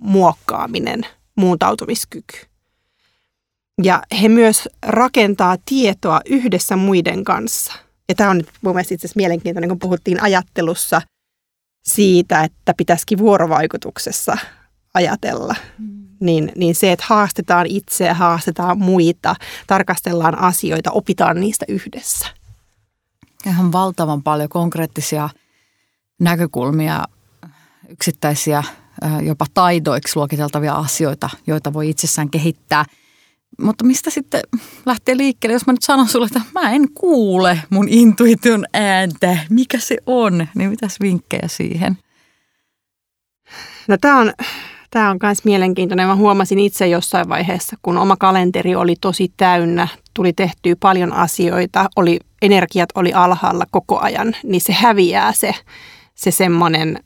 muokkaaminen, 0.00 1.06
muuntautumiskyky. 1.36 2.38
Ja 3.82 4.02
he 4.22 4.28
myös 4.28 4.68
rakentaa 4.82 5.56
tietoa 5.64 6.20
yhdessä 6.26 6.76
muiden 6.76 7.24
kanssa. 7.24 7.72
Ja 8.08 8.14
tämä 8.14 8.30
on 8.30 8.36
nyt 8.36 8.50
mun 8.60 8.74
mielestä 8.74 8.94
itse 8.94 9.06
asiassa 9.06 9.18
mielenkiintoinen, 9.18 9.68
kun 9.68 9.78
puhuttiin 9.78 10.22
ajattelussa 10.22 11.02
siitä, 11.84 12.44
että 12.44 12.74
pitäisikin 12.76 13.18
vuorovaikutuksessa 13.18 14.38
ajatella. 14.94 15.54
Mm. 15.78 16.05
Niin, 16.20 16.52
niin 16.56 16.74
se, 16.74 16.92
että 16.92 17.04
haastetaan 17.08 17.66
itseä, 17.66 18.14
haastetaan 18.14 18.78
muita, 18.78 19.36
tarkastellaan 19.66 20.38
asioita, 20.38 20.90
opitaan 20.90 21.40
niistä 21.40 21.64
yhdessä. 21.68 22.26
Ihan 23.46 23.72
valtavan 23.72 24.22
paljon 24.22 24.48
konkreettisia 24.48 25.28
näkökulmia 26.20 27.04
yksittäisiä 27.88 28.64
jopa 29.22 29.46
taidoiksi 29.54 30.16
luokiteltavia 30.16 30.74
asioita, 30.74 31.30
joita 31.46 31.72
voi 31.72 31.90
itsessään 31.90 32.30
kehittää. 32.30 32.84
Mutta 33.62 33.84
mistä 33.84 34.10
sitten 34.10 34.40
lähtee 34.86 35.16
liikkeelle, 35.16 35.52
jos 35.52 35.66
mä 35.66 35.72
nyt 35.72 35.82
sanon 35.82 36.08
sulle, 36.08 36.26
että 36.26 36.40
mä 36.54 36.72
en 36.72 36.92
kuule 36.94 37.62
mun 37.70 37.88
intuition 37.88 38.64
ääntä, 38.72 39.38
mikä 39.50 39.78
se 39.78 39.96
on, 40.06 40.46
niin 40.54 40.70
mitäs 40.70 41.00
vinkkejä 41.00 41.48
siihen? 41.48 41.98
No 43.88 43.96
tämä 44.00 44.18
on, 44.18 44.32
tämä 44.90 45.10
on 45.10 45.18
myös 45.22 45.44
mielenkiintoinen. 45.44 46.06
Mä 46.06 46.16
huomasin 46.16 46.58
itse 46.58 46.86
jossain 46.86 47.28
vaiheessa, 47.28 47.76
kun 47.82 47.98
oma 47.98 48.16
kalenteri 48.16 48.74
oli 48.74 48.96
tosi 49.00 49.32
täynnä, 49.36 49.88
tuli 50.14 50.32
tehtyä 50.32 50.76
paljon 50.80 51.12
asioita, 51.12 51.88
oli, 51.96 52.18
energiat 52.42 52.88
oli 52.94 53.12
alhaalla 53.12 53.64
koko 53.70 53.98
ajan, 53.98 54.36
niin 54.42 54.60
se 54.60 54.72
häviää 54.72 55.32
se, 55.32 55.54
se 56.14 56.30
semmoinen 56.30 56.98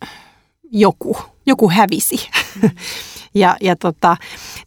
joku, 0.72 1.16
joku 1.46 1.70
hävisi. 1.70 2.28
ja, 3.34 3.56
ja 3.60 3.76
tota, 3.76 4.16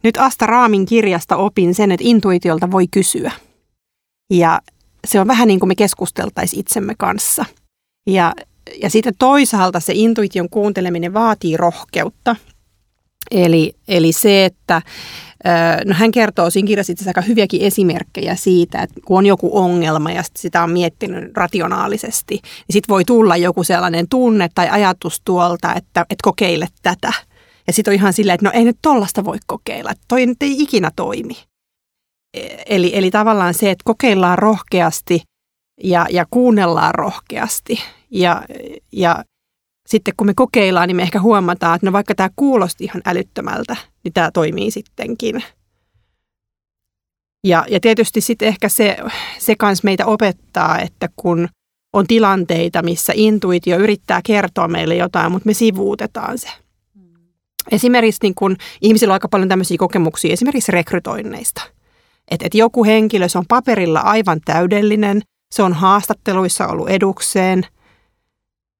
nyt 0.03 0.17
Asta 0.17 0.46
Raamin 0.46 0.86
kirjasta 0.86 1.38
opin 1.38 1.75
sen, 1.75 1.91
että 1.91 2.05
intuitiolta 2.08 2.72
voi 2.72 2.88
kysyä. 2.88 3.32
Ja 4.29 4.62
se 5.08 5.20
on 5.20 5.27
vähän 5.27 5.48
niin 5.48 5.60
kuin 5.60 5.67
me 5.67 5.75
keskusteltaisiin 5.75 6.60
itsemme 6.60 6.96
kanssa. 6.98 7.46
Ja, 8.08 8.34
ja 8.82 8.89
sitten 8.89 9.13
toisaalta 9.20 9.79
se 9.79 9.93
intuition 9.96 10.50
kuunteleminen 10.50 11.13
vaatii 11.13 11.58
rohkeutta. 11.58 12.36
Eli, 13.33 13.75
eli 13.87 14.11
se, 14.11 14.45
että 14.45 14.81
No 15.85 15.93
hän 15.93 16.11
kertoo 16.11 16.49
siinä 16.49 16.67
kirjassa 16.67 16.93
itse 16.93 17.09
aika 17.09 17.21
hyviäkin 17.21 17.61
esimerkkejä 17.61 18.35
siitä, 18.35 18.81
että 18.81 18.99
kun 19.05 19.17
on 19.17 19.25
joku 19.25 19.57
ongelma 19.57 20.11
ja 20.11 20.23
sitä 20.35 20.63
on 20.63 20.71
miettinyt 20.71 21.37
rationaalisesti, 21.37 22.33
niin 22.33 22.73
sitten 22.73 22.93
voi 22.93 23.05
tulla 23.05 23.37
joku 23.37 23.63
sellainen 23.63 24.07
tunne 24.09 24.49
tai 24.55 24.69
ajatus 24.69 25.21
tuolta, 25.25 25.73
että, 25.73 26.01
että 26.01 26.23
kokeile 26.23 26.67
tätä. 26.81 27.13
Ja 27.67 27.73
sitten 27.73 27.91
on 27.91 27.95
ihan 27.95 28.13
silleen, 28.13 28.35
että 28.35 28.45
no 28.45 28.51
ei 28.53 28.65
nyt 28.65 28.77
tollasta 28.81 29.25
voi 29.25 29.37
kokeilla, 29.47 29.91
että 29.91 30.03
toi 30.07 30.25
nyt 30.25 30.43
ei 30.43 30.55
ikinä 30.61 30.91
toimi. 30.95 31.37
E, 32.33 32.47
eli, 32.65 32.91
eli 32.93 33.11
tavallaan 33.11 33.53
se, 33.53 33.71
että 33.71 33.83
kokeillaan 33.85 34.37
rohkeasti 34.37 35.21
ja, 35.83 36.05
ja 36.11 36.25
kuunnellaan 36.31 36.95
rohkeasti 36.95 37.79
ja, 38.11 38.43
ja 38.91 39.23
sitten 39.87 40.13
kun 40.17 40.27
me 40.27 40.33
kokeillaan, 40.33 40.87
niin 40.87 40.95
me 40.95 41.01
ehkä 41.01 41.21
huomataan, 41.21 41.75
että 41.75 41.85
no 41.85 41.93
vaikka 41.93 42.15
tämä 42.15 42.29
kuulosti 42.35 42.83
ihan 42.83 43.01
älyttömältä, 43.05 43.75
niin 44.03 44.13
tämä 44.13 44.31
toimii 44.31 44.71
sittenkin. 44.71 45.43
Ja, 47.43 47.65
ja 47.69 47.79
tietysti 47.79 48.21
sitten 48.21 48.47
ehkä 48.47 48.69
se, 48.69 48.97
se 49.37 49.55
kans 49.55 49.83
meitä 49.83 50.05
opettaa, 50.05 50.79
että 50.79 51.09
kun 51.15 51.49
on 51.93 52.07
tilanteita, 52.07 52.83
missä 52.83 53.13
intuitio 53.15 53.77
yrittää 53.77 54.21
kertoa 54.25 54.67
meille 54.67 54.95
jotain, 54.95 55.31
mutta 55.31 55.47
me 55.47 55.53
sivuutetaan 55.53 56.37
se. 56.37 56.49
Esimerkiksi 57.71 58.19
niin 58.23 58.35
kun, 58.35 58.55
ihmisillä 58.81 59.11
on 59.11 59.15
aika 59.15 59.27
paljon 59.27 59.49
tämmöisiä 59.49 59.77
kokemuksia 59.77 60.33
esimerkiksi 60.33 60.71
rekrytoinneista. 60.71 61.61
Että 62.31 62.45
et 62.47 62.55
joku 62.55 62.83
henkilö, 62.83 63.27
se 63.27 63.37
on 63.37 63.45
paperilla 63.47 63.99
aivan 63.99 64.39
täydellinen, 64.45 65.21
se 65.55 65.63
on 65.63 65.73
haastatteluissa 65.73 66.67
ollut 66.67 66.89
edukseen, 66.89 67.65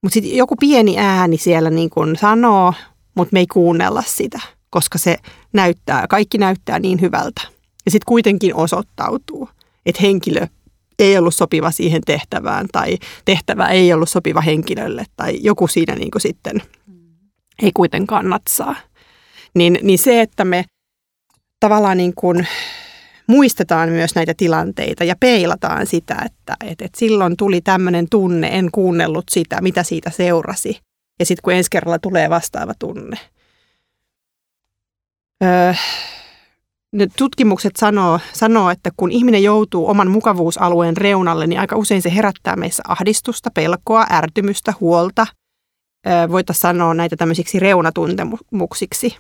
mutta 0.04 0.14
sitten 0.14 0.38
joku 0.38 0.56
pieni 0.56 0.98
ääni 0.98 1.38
siellä 1.38 1.70
niin 1.70 1.90
kun 1.90 2.16
sanoo, 2.16 2.74
mutta 3.16 3.34
me 3.34 3.40
ei 3.40 3.48
kuunnella 3.48 4.04
sitä, 4.08 4.40
koska 4.70 4.98
se 4.98 5.18
näyttää, 5.54 6.08
kaikki 6.08 6.38
näyttää 6.38 6.80
niin 6.80 7.02
hyvältä. 7.02 7.42
Ja 7.86 7.92
sitten 7.92 8.08
kuitenkin 8.08 8.56
osoittautuu, 8.56 9.50
että 9.86 10.02
henkilö 10.02 10.48
ei 11.00 11.18
ollut 11.18 11.36
sopiva 11.36 11.72
siihen 11.72 12.02
tehtävään 12.06 12.68
tai 12.72 12.98
tehtävä 13.26 13.68
ei 13.68 13.94
ollut 13.94 14.10
sopiva 14.10 14.42
henkilölle 14.42 15.06
tai 15.16 15.40
joku 15.42 15.68
siinä 15.68 15.96
niin 15.96 16.12
kuin 16.12 16.22
sitten 16.22 16.62
ei 17.62 17.72
kuitenkaan 17.74 18.30
natsaa. 18.30 18.76
Niin, 19.56 19.80
niin 19.82 20.00
se, 20.00 20.22
että 20.22 20.46
me 20.46 20.66
tavallaan 21.60 21.98
niin 21.98 22.16
kuin 22.16 22.48
muistetaan 23.28 23.90
myös 23.90 24.16
näitä 24.16 24.34
tilanteita 24.38 25.04
ja 25.04 25.16
peilataan 25.20 25.88
sitä, 25.88 26.14
että, 26.26 26.56
että, 26.66 26.86
että 26.86 27.00
silloin 27.00 27.38
tuli 27.38 27.62
tämmöinen 27.62 28.08
tunne, 28.10 28.58
en 28.58 28.72
kuunnellut 28.72 29.26
sitä, 29.32 29.62
mitä 29.62 29.84
siitä 29.84 30.10
seurasi. 30.10 30.80
Ja 31.20 31.26
sitten 31.26 31.42
kun 31.44 31.54
ensi 31.54 31.70
kerralla 31.70 32.00
tulee 32.00 32.30
vastaava 32.30 32.74
tunne. 32.80 33.18
Öö, 35.44 35.74
ne 36.92 37.08
tutkimukset 37.18 37.76
sanoo, 37.76 38.20
sanoo, 38.34 38.70
että 38.70 38.92
kun 38.98 39.12
ihminen 39.12 39.44
joutuu 39.44 39.90
oman 39.90 40.12
mukavuusalueen 40.12 40.98
reunalle, 40.98 41.48
niin 41.48 41.60
aika 41.60 41.76
usein 41.76 42.02
se 42.02 42.16
herättää 42.16 42.56
meissä 42.56 42.84
ahdistusta, 42.88 43.52
pelkoa, 43.52 44.06
ärtymystä, 44.12 44.74
huolta. 44.80 45.28
Voitaisiin 46.30 46.62
sanoa 46.62 46.94
näitä 46.94 47.16
tämmöisiksi 47.16 47.60
reunatuntemuksiksi. 47.60 49.18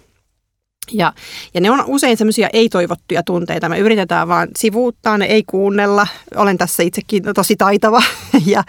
Ja, 0.92 1.14
ja 1.54 1.62
ne 1.62 1.72
on 1.72 1.84
usein 1.88 2.18
semmoisia 2.18 2.50
ei-toivottuja 2.54 3.24
tunteita. 3.24 3.70
Me 3.70 3.80
yritetään 3.80 4.28
vaan 4.28 4.48
sivuuttaa, 4.58 5.18
ne 5.18 5.26
ei 5.26 5.44
kuunnella. 5.44 6.08
Olen 6.36 6.58
tässä 6.58 6.84
itsekin 6.84 7.24
tosi 7.36 7.56
taitava 7.56 8.04
ja, 8.46 8.64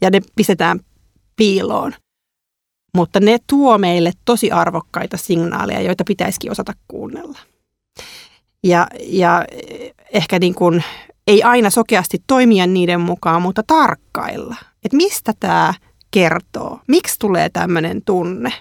ja 0.00 0.10
ne 0.10 0.20
pistetään 0.36 0.80
piiloon. 1.36 1.94
Mutta 2.94 3.20
ne 3.20 3.38
tuo 3.46 3.78
meille 3.78 4.12
tosi 4.24 4.50
arvokkaita 4.50 5.16
signaaleja, 5.16 5.80
joita 5.80 6.04
pitäisikin 6.06 6.50
osata 6.50 6.72
kuunnella. 6.88 7.38
Ja, 8.64 8.86
ja 9.06 9.44
ehkä 10.12 10.38
niin 10.38 10.54
kuin, 10.54 10.84
ei 11.26 11.42
aina 11.42 11.70
sokeasti 11.70 12.22
toimia 12.26 12.66
niiden 12.66 13.00
mukaan, 13.00 13.42
mutta 13.42 13.62
tarkkailla, 13.66 14.56
että 14.84 14.96
mistä 14.96 15.32
tämä 15.40 15.74
kertoo, 16.10 16.80
miksi 16.86 17.18
tulee 17.18 17.48
tämmöinen 17.48 18.02
tunne, 18.04 18.52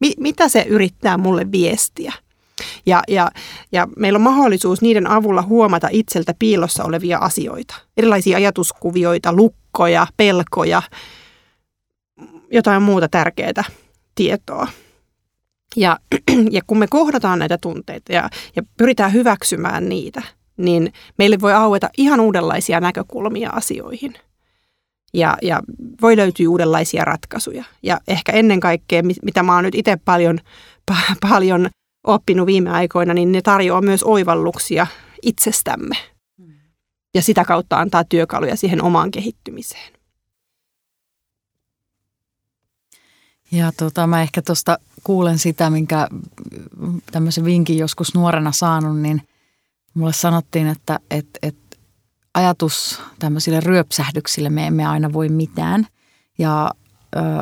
Mi- 0.00 0.14
mitä 0.18 0.48
se 0.48 0.66
yrittää 0.68 1.18
mulle 1.18 1.52
viestiä. 1.52 2.12
Ja, 2.86 3.02
ja, 3.08 3.30
ja 3.72 3.88
meillä 3.96 4.16
on 4.16 4.22
mahdollisuus 4.22 4.82
niiden 4.82 5.06
avulla 5.06 5.42
huomata 5.42 5.88
itseltä 5.90 6.34
piilossa 6.38 6.84
olevia 6.84 7.18
asioita, 7.18 7.74
erilaisia 7.96 8.36
ajatuskuvioita, 8.36 9.32
lukkoja, 9.32 10.06
pelkoja, 10.16 10.82
jotain 12.50 12.82
muuta 12.82 13.08
tärkeää 13.08 13.64
tietoa. 14.14 14.68
Ja, 15.76 15.98
ja 16.50 16.62
kun 16.66 16.78
me 16.78 16.86
kohdataan 16.86 17.38
näitä 17.38 17.58
tunteita 17.58 18.12
ja, 18.12 18.30
ja 18.56 18.62
pyritään 18.76 19.12
hyväksymään 19.12 19.88
niitä, 19.88 20.22
niin 20.56 20.92
meille 21.18 21.40
voi 21.40 21.52
aueta 21.52 21.90
ihan 21.98 22.20
uudenlaisia 22.20 22.80
näkökulmia 22.80 23.50
asioihin. 23.50 24.14
Ja, 25.14 25.36
ja 25.42 25.60
voi 26.00 26.16
löytyä 26.16 26.48
uudenlaisia 26.48 27.04
ratkaisuja. 27.04 27.64
Ja 27.82 28.00
ehkä 28.08 28.32
ennen 28.32 28.60
kaikkea, 28.60 29.02
mitä 29.22 29.42
mä 29.42 29.54
oon 29.54 29.64
nyt 29.64 29.74
itse 29.74 29.96
paljon, 30.04 30.38
paljon 31.30 31.70
oppinut 32.04 32.46
viime 32.46 32.70
aikoina, 32.70 33.14
niin 33.14 33.32
ne 33.32 33.42
tarjoaa 33.42 33.80
myös 33.80 34.02
oivalluksia 34.02 34.86
itsestämme. 35.22 35.96
Ja 37.14 37.22
sitä 37.22 37.44
kautta 37.44 37.78
antaa 37.78 38.04
työkaluja 38.04 38.56
siihen 38.56 38.82
omaan 38.82 39.10
kehittymiseen. 39.10 39.92
Ja 43.52 43.72
tota, 43.76 44.06
mä 44.06 44.22
ehkä 44.22 44.42
tuosta 44.42 44.78
kuulen 45.04 45.38
sitä, 45.38 45.70
minkä 45.70 46.08
tämmöisen 47.12 47.44
vinkin 47.44 47.78
joskus 47.78 48.14
nuorena 48.14 48.52
saanut, 48.52 49.00
niin 49.00 49.22
mulle 49.94 50.12
sanottiin, 50.12 50.66
että 50.66 51.00
et, 51.10 51.26
et 51.42 51.56
ajatus 52.34 53.02
tämmöisille 53.18 53.60
ryöpsähdyksille 53.60 54.50
me 54.50 54.66
emme 54.66 54.86
aina 54.86 55.12
voi 55.12 55.28
mitään. 55.28 55.86
Ja 56.38 56.70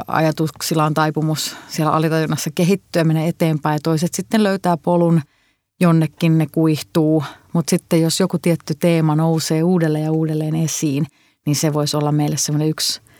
ajatuksilla 0.07 0.85
on 0.85 0.95
taipumus 0.95 1.57
siellä 1.69 1.93
alitajunnassa 1.93 2.51
kehittyä, 2.55 3.05
mennä 3.05 3.25
eteenpäin 3.25 3.75
ja 3.75 3.81
toiset 3.83 4.15
sitten 4.15 4.43
löytää 4.43 4.77
polun 4.77 5.21
jonnekin, 5.81 6.39
ne 6.39 6.47
kuihtuu. 6.53 7.25
Mutta 7.53 7.71
sitten 7.71 8.03
jos 8.03 8.21
joku 8.21 8.39
tietty 8.39 8.75
teema 8.75 9.17
nousee 9.17 9.63
uudelleen 9.63 10.05
ja 10.05 10.13
uudelleen 10.13 10.55
esiin, 10.55 11.07
niin 11.47 11.57
se 11.57 11.73
voisi 11.73 11.97
olla 11.97 12.13
meille 12.13 12.37
semmoinen 12.37 12.69
yksi– 12.69 13.01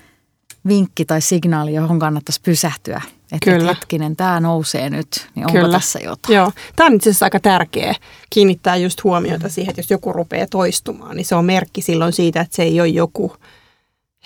vinkki 0.69 1.05
tai 1.05 1.21
signaali, 1.21 1.75
johon 1.75 1.99
kannattaisi 1.99 2.41
pysähtyä. 2.41 3.03
Että 3.33 3.51
Kyllä. 3.51 3.75
hetkinen, 3.75 4.17
tämä 4.17 4.41
nousee 4.41 4.91
nyt, 4.91 5.29
niin 5.35 5.47
onko 5.47 5.59
Kyllä. 5.59 5.73
tässä 5.73 5.99
jotain? 5.99 6.37
Joo, 6.37 6.53
tämä 6.77 6.87
on 6.87 6.95
itse 6.95 7.11
asiassa 7.11 7.27
aika 7.27 7.41
tärkeä 7.41 7.95
kiinnittää 8.31 8.77
just 8.77 9.05
huomiota 9.05 9.47
mm. 9.47 9.51
siihen, 9.51 9.71
että 9.71 9.81
jos 9.81 9.91
joku 9.91 10.13
rupeaa 10.13 10.47
toistumaan, 10.51 11.17
niin 11.17 11.25
se 11.25 11.35
on 11.35 11.45
merkki 11.45 11.83
silloin 11.83 12.13
siitä, 12.13 12.41
että 12.41 12.57
se 12.57 12.63
ei 12.63 12.81
ole 12.81 12.89
joku 12.89 13.37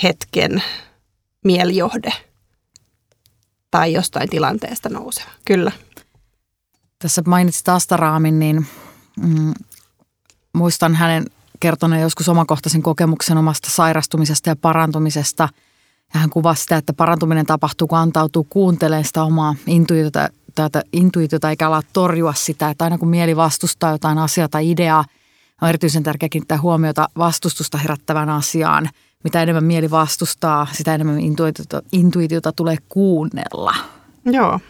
hetken 0.03 0.63
mielijohde 1.45 2.13
tai 3.71 3.93
jostain 3.93 4.29
tilanteesta 4.31 4.89
nouseva. 4.89 5.31
Kyllä. 5.45 5.73
Tässä 6.99 7.23
mainitsit 7.27 7.69
Astaraamin, 7.69 8.39
niin 8.39 8.67
mm, 9.21 9.53
muistan 10.55 10.95
hänen 10.95 11.25
kertoneen 11.61 12.03
joskus 12.03 12.29
omakohtaisen 12.29 12.83
kokemuksen 12.83 13.39
omasta 13.39 13.71
sairastumisesta 13.71 14.51
ja 14.51 14.57
parantumisesta– 14.57 15.49
ja 16.15 16.21
hän 16.21 16.31
kuvasi 16.31 16.63
sitä, 16.63 16.77
että 16.77 16.93
parantuminen 16.93 17.47
tapahtuu, 17.47 17.89
kun 17.89 17.99
antautuu 17.99 18.47
kuuntelemaan 18.51 19.05
sitä 19.05 19.23
omaa 19.23 19.55
intuitiota, 19.67 20.29
tätä 20.55 20.83
intuitiota 20.93 21.51
eikä 21.51 21.67
ala 21.67 21.83
torjua 21.93 22.35
sitä. 22.35 22.71
Että 22.71 22.85
aina 22.85 22.99
kun 22.99 23.09
mieli 23.09 23.37
vastustaa 23.37 23.93
jotain 23.93 24.19
asiaa 24.19 24.49
tai 24.49 24.71
ideaa, 24.71 25.05
on 25.63 25.69
erityisen 25.69 26.03
tärkeää 26.03 26.29
kiinnittää 26.29 26.61
huomiota 26.61 27.09
vastustusta 27.19 27.79
herättävän 27.79 28.31
asiaan. 28.31 28.91
Mitä 29.25 29.43
enemmän 29.43 29.65
mieli 29.65 29.91
vastustaa, 29.91 30.67
sitä 30.73 30.95
enemmän 30.95 31.21
intuitiota, 31.21 31.83
intuitiota 31.93 32.53
tulee 32.53 32.77
kuunnella. 32.89 33.75
Joo, 34.25 34.61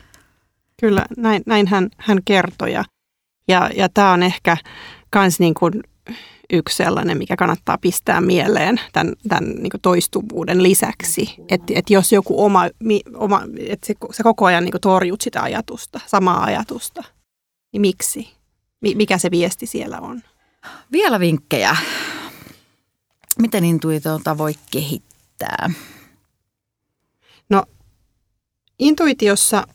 kyllä 0.80 1.06
näin, 1.16 1.42
näin 1.46 1.66
hän, 1.66 1.88
hän 1.96 2.18
kertoi. 2.24 2.72
Ja, 2.72 2.84
ja, 3.48 3.70
ja 3.76 3.88
tämä 3.88 4.12
on 4.12 4.22
ehkä 4.22 4.56
myös 5.14 5.40
niin 5.40 5.54
kuin 5.54 5.72
yksi 6.52 6.76
sellainen, 6.76 7.18
mikä 7.18 7.36
kannattaa 7.36 7.78
pistää 7.78 8.20
mieleen 8.20 8.80
tämän, 8.92 9.12
tämän 9.28 9.44
niin 9.44 9.72
toistuvuuden 9.82 10.62
lisäksi. 10.62 11.34
Että 11.48 11.72
et 11.76 11.90
jos 11.90 12.12
joku 12.12 12.44
oma, 12.44 12.62
oma 13.14 13.42
että 13.58 13.86
se, 13.86 13.94
se 14.10 14.22
koko 14.22 14.44
ajan 14.44 14.64
niin 14.64 14.80
torjut 14.80 15.20
sitä 15.20 15.42
ajatusta, 15.42 16.00
samaa 16.06 16.44
ajatusta, 16.44 17.04
niin 17.72 17.80
miksi? 17.80 18.28
Mikä 18.94 19.18
se 19.18 19.30
viesti 19.30 19.66
siellä 19.66 19.98
on? 20.00 20.22
Vielä 20.92 21.20
vinkkejä. 21.20 21.76
Miten 23.38 23.64
intuitiota 23.64 24.38
voi 24.38 24.54
kehittää? 24.70 25.70
No, 27.50 27.62
intuitiossa 28.78 29.66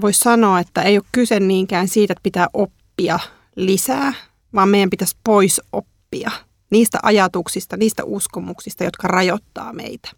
voisi 0.00 0.20
sanoa, 0.20 0.60
että 0.60 0.82
ei 0.82 0.98
ole 0.98 1.04
kyse 1.12 1.40
niinkään 1.40 1.88
siitä, 1.88 2.12
että 2.12 2.22
pitää 2.22 2.46
oppia 2.54 3.18
lisää, 3.56 4.12
vaan 4.54 4.68
meidän 4.68 4.90
pitäisi 4.90 5.16
pois 5.24 5.60
oppia 5.72 6.30
niistä 6.70 6.98
ajatuksista, 7.02 7.76
niistä 7.76 8.04
uskomuksista, 8.04 8.84
jotka 8.84 9.08
rajoittaa 9.08 9.72
meitä. 9.72 10.10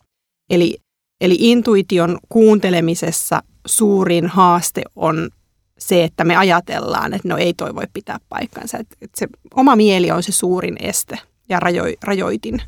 Eli, 0.50 0.78
eli 1.20 1.36
intuition 1.38 2.18
kuuntelemisessa 2.28 3.42
suurin 3.66 4.26
haaste 4.26 4.82
on 4.96 5.30
se, 5.78 6.04
että 6.04 6.24
me 6.24 6.36
ajatellaan, 6.36 7.14
että 7.14 7.28
no 7.28 7.36
ei 7.36 7.54
toi 7.54 7.74
voi 7.74 7.86
pitää 7.92 8.18
paikkansa. 8.28 8.78
Että, 8.78 8.96
että 9.00 9.18
se 9.18 9.28
oma 9.54 9.76
mieli 9.76 10.10
on 10.10 10.22
se 10.22 10.32
suurin 10.32 10.76
este 10.80 11.18
ja 11.48 11.60
rajo, 11.60 11.84
rajoitin. 12.02 12.62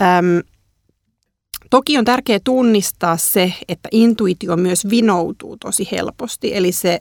Öm, 0.00 0.42
toki 1.70 1.98
on 1.98 2.04
tärkeää 2.04 2.38
tunnistaa 2.44 3.16
se, 3.16 3.52
että 3.68 3.88
intuitio 3.92 4.56
myös 4.56 4.90
vinoutuu 4.90 5.56
tosi 5.56 5.88
helposti, 5.92 6.54
eli 6.54 6.72
se 6.72 7.00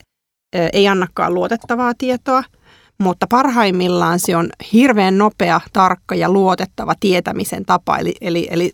ö, 0.56 0.70
ei 0.74 0.88
annakaan 0.88 1.34
luotettavaa 1.34 1.94
tietoa– 1.98 2.44
mutta 2.98 3.28
parhaimmillaan 3.28 4.20
se 4.20 4.36
on 4.36 4.50
hirveän 4.74 5.18
nopea, 5.18 5.62
tarkka 5.74 6.16
ja 6.16 6.32
luotettava 6.32 6.94
tietämisen 7.00 7.66
tapa. 7.66 7.98
Eli, 7.98 8.16
eli, 8.22 8.48
eli 8.52 8.74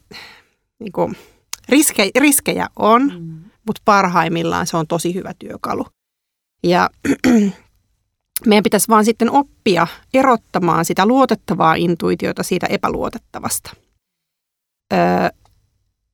niin 0.79 0.91
kuin, 0.91 1.17
riske, 1.69 2.09
riskejä 2.19 2.67
on, 2.75 3.01
mm. 3.01 3.43
mutta 3.67 3.81
parhaimmillaan 3.85 4.67
se 4.67 4.77
on 4.77 4.87
tosi 4.87 5.13
hyvä 5.13 5.33
työkalu. 5.39 5.85
Ja 6.63 6.89
meidän 8.47 8.63
pitäisi 8.63 8.87
vaan 8.87 9.05
sitten 9.05 9.31
oppia 9.31 9.87
erottamaan 10.13 10.85
sitä 10.85 11.05
luotettavaa 11.05 11.75
intuitiota 11.75 12.43
siitä 12.43 12.65
epäluotettavasta. 12.65 13.71
Öö, 14.93 14.99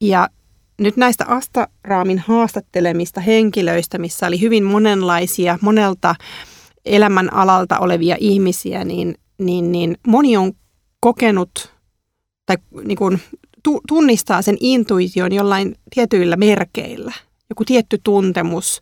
ja 0.02 0.30
nyt 0.80 0.98
näistä 0.98 1.26
Astaraamin 1.28 2.20
haastattelemista 2.20 3.22
henkilöistä, 3.22 3.98
missä 3.98 4.28
oli 4.28 4.42
hyvin 4.42 4.64
monenlaisia, 4.64 5.60
monelta 5.62 6.16
elämän 6.86 7.34
alalta 7.34 7.80
olevia 7.80 8.16
ihmisiä, 8.20 8.84
niin, 8.84 9.16
niin, 9.38 9.72
niin 9.72 9.98
moni 10.08 10.38
on 10.38 10.54
kokenut 11.00 11.74
tai 12.46 12.58
niin 12.84 12.98
kuin, 12.98 13.22
tunnistaa 13.88 14.42
sen 14.42 14.58
intuition 14.60 15.32
jollain 15.32 15.76
tietyillä 15.96 16.36
merkeillä. 16.36 17.14
Joku 17.50 17.66
tietty 17.66 18.00
tuntemus. 18.04 18.82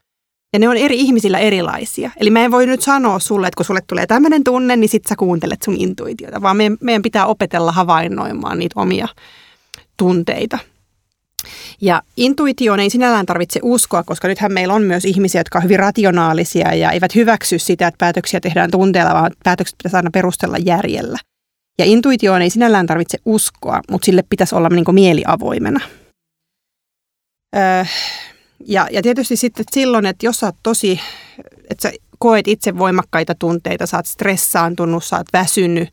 Ja 0.55 0.59
ne 0.59 0.69
on 0.69 0.77
eri 0.77 0.99
ihmisillä 0.99 1.39
erilaisia. 1.39 2.11
Eli 2.17 2.29
mä 2.29 2.39
en 2.39 2.51
voi 2.51 2.65
nyt 2.65 2.81
sanoa 2.81 3.19
sulle, 3.19 3.47
että 3.47 3.57
kun 3.57 3.65
sulle 3.65 3.81
tulee 3.87 4.07
tämmöinen 4.07 4.43
tunne, 4.43 4.75
niin 4.75 4.89
sit 4.89 5.05
sä 5.09 5.15
kuuntelet 5.15 5.61
sun 5.61 5.75
intuitiota, 5.77 6.41
vaan 6.41 6.57
meidän, 6.57 6.77
meidän 6.81 7.01
pitää 7.01 7.25
opetella 7.25 7.71
havainnoimaan 7.71 8.59
niitä 8.59 8.79
omia 8.79 9.07
tunteita. 9.97 10.59
Ja 11.81 12.01
intuitioon 12.17 12.79
ei 12.79 12.89
sinällään 12.89 13.25
tarvitse 13.25 13.59
uskoa, 13.63 14.03
koska 14.03 14.27
nythän 14.27 14.53
meillä 14.53 14.73
on 14.73 14.83
myös 14.83 15.05
ihmisiä, 15.05 15.39
jotka 15.39 15.57
ovat 15.57 15.63
hyvin 15.63 15.79
rationaalisia 15.79 16.75
ja 16.75 16.91
eivät 16.91 17.15
hyväksy 17.15 17.59
sitä, 17.59 17.87
että 17.87 17.97
päätöksiä 17.97 18.39
tehdään 18.39 18.71
tunteella, 18.71 19.13
vaan 19.13 19.31
päätökset 19.43 19.75
pitäisi 19.77 19.95
aina 19.95 20.09
perustella 20.13 20.57
järjellä. 20.57 21.17
Ja 21.79 21.85
intuitioon 21.85 22.41
ei 22.41 22.49
sinällään 22.49 22.87
tarvitse 22.87 23.17
uskoa, 23.25 23.81
mutta 23.91 24.05
sille 24.05 24.23
pitäisi 24.29 24.55
olla 24.55 24.69
niin 24.69 24.85
mieli 24.91 25.23
avoimena. 25.27 25.79
Öö, 27.55 27.85
ja, 28.59 28.87
ja 28.91 29.01
tietysti 29.01 29.35
sitten 29.35 29.65
silloin, 29.71 30.05
että 30.05 30.25
jos 30.25 30.39
sä 30.39 30.45
oot 30.45 30.55
tosi, 30.63 30.99
että 31.69 31.81
sä 31.89 31.91
koet 32.19 32.47
itse 32.47 32.77
voimakkaita 32.77 33.35
tunteita, 33.35 33.85
sä 33.85 33.97
oot 33.97 34.05
stressaantunut, 34.05 35.03
sä 35.03 35.17
oot 35.17 35.27
väsynyt, 35.33 35.89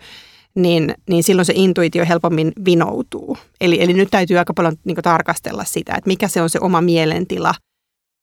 niin, 0.54 0.94
niin 1.08 1.22
silloin 1.22 1.46
se 1.46 1.52
intuitio 1.56 2.04
helpommin 2.08 2.52
vinoutuu. 2.64 3.38
Eli, 3.60 3.82
eli 3.82 3.92
nyt 3.92 4.10
täytyy 4.10 4.38
aika 4.38 4.54
paljon 4.54 4.76
niin 4.84 4.96
tarkastella 5.02 5.64
sitä, 5.64 5.94
että 5.94 6.08
mikä 6.08 6.28
se 6.28 6.42
on 6.42 6.50
se 6.50 6.58
oma 6.60 6.80
mielentila 6.80 7.54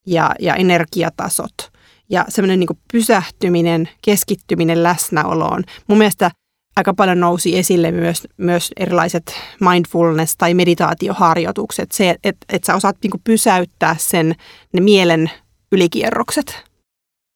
ja, 0.08 0.32
ja 0.39 0.56
energiatasot. 0.56 1.71
Ja 2.10 2.25
semmoinen 2.30 2.60
niin 2.60 2.80
pysähtyminen, 2.91 3.89
keskittyminen 4.02 4.84
läsnäoloon. 4.84 5.63
Mun 5.88 5.97
mielestä 5.97 6.32
aika 6.75 6.93
paljon 6.93 7.19
nousi 7.19 7.58
esille 7.58 7.91
myös, 7.91 8.27
myös 8.38 8.71
erilaiset 8.77 9.36
mindfulness- 9.63 10.36
tai 10.38 10.53
meditaatioharjoitukset. 10.53 11.91
Se, 11.91 12.15
että 12.23 12.45
et 12.49 12.63
sä 12.63 12.75
osaat 12.75 12.97
niin 13.03 13.21
pysäyttää 13.23 13.95
sen, 13.99 14.36
ne 14.73 14.82
mielen 14.82 15.32
ylikierrokset 15.71 16.63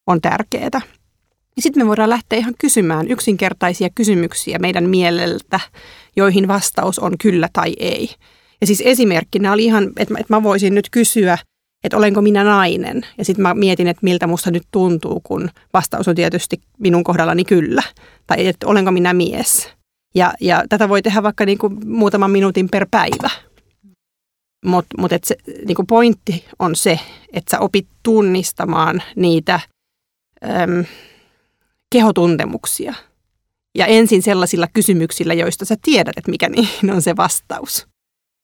on 0.07 0.21
tärkeää. 0.21 0.81
Sitten 1.59 1.83
me 1.83 1.87
voidaan 1.87 2.09
lähteä 2.09 2.39
ihan 2.39 2.53
kysymään 2.59 3.07
yksinkertaisia 3.07 3.89
kysymyksiä 3.95 4.59
meidän 4.59 4.89
mieleltä, 4.89 5.59
joihin 6.15 6.47
vastaus 6.47 6.99
on 6.99 7.17
kyllä 7.17 7.49
tai 7.53 7.73
ei. 7.79 8.09
Ja 8.61 8.67
siis 8.67 8.81
esimerkkinä 8.85 9.53
oli 9.53 9.65
ihan, 9.65 9.91
että 9.97 10.13
mä 10.29 10.43
voisin 10.43 10.75
nyt 10.75 10.89
kysyä, 10.91 11.37
että 11.83 11.97
olenko 11.97 12.21
minä 12.21 12.43
nainen. 12.43 13.05
Ja 13.17 13.25
sitten 13.25 13.43
mä 13.43 13.53
mietin, 13.53 13.87
että 13.87 14.03
miltä 14.03 14.27
musta 14.27 14.51
nyt 14.51 14.63
tuntuu, 14.71 15.21
kun 15.23 15.49
vastaus 15.73 16.07
on 16.07 16.15
tietysti 16.15 16.61
minun 16.79 17.03
kohdallani 17.03 17.43
kyllä. 17.43 17.83
Tai 18.27 18.47
että 18.47 18.67
olenko 18.67 18.91
minä 18.91 19.13
mies. 19.13 19.69
Ja, 20.15 20.33
ja 20.41 20.63
tätä 20.69 20.89
voi 20.89 21.01
tehdä 21.01 21.23
vaikka 21.23 21.45
niin 21.45 21.57
kuin 21.57 21.87
muutaman 21.87 22.31
minuutin 22.31 22.69
per 22.69 22.87
päivä. 22.91 23.29
Mutta 24.65 24.97
mut 24.97 25.11
se 25.23 25.35
niin 25.65 25.75
kuin 25.75 25.87
pointti 25.87 26.45
on 26.59 26.75
se, 26.75 26.99
että 27.33 27.51
sä 27.51 27.59
opit 27.59 27.87
tunnistamaan 28.03 29.03
niitä 29.15 29.59
äm, 30.45 30.85
kehotuntemuksia. 31.93 32.93
Ja 33.77 33.85
ensin 33.85 34.21
sellaisilla 34.21 34.67
kysymyksillä, 34.73 35.33
joista 35.33 35.65
sä 35.65 35.75
tiedät, 35.81 36.17
että 36.17 36.31
mikä 36.31 36.49
niihin 36.49 36.91
on 36.91 37.01
se 37.01 37.15
vastaus. 37.15 37.87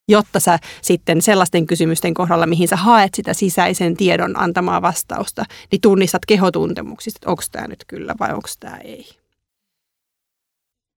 Jotta 0.09 0.39
sä 0.39 0.59
sitten 0.81 1.21
sellaisten 1.21 1.65
kysymysten 1.65 2.13
kohdalla, 2.13 2.45
mihin 2.45 2.67
sä 2.67 2.75
haet 2.75 3.13
sitä 3.15 3.33
sisäisen 3.33 3.97
tiedon 3.97 4.39
antamaa 4.39 4.81
vastausta, 4.81 5.45
niin 5.71 5.81
tunnistat 5.81 6.25
kehotuntemuksista, 6.25 7.17
että 7.17 7.29
onko 7.29 7.43
tämä 7.51 7.67
nyt 7.67 7.83
kyllä 7.87 8.15
vai 8.19 8.33
onko 8.33 8.49
tämä 8.59 8.77
ei. 8.77 9.18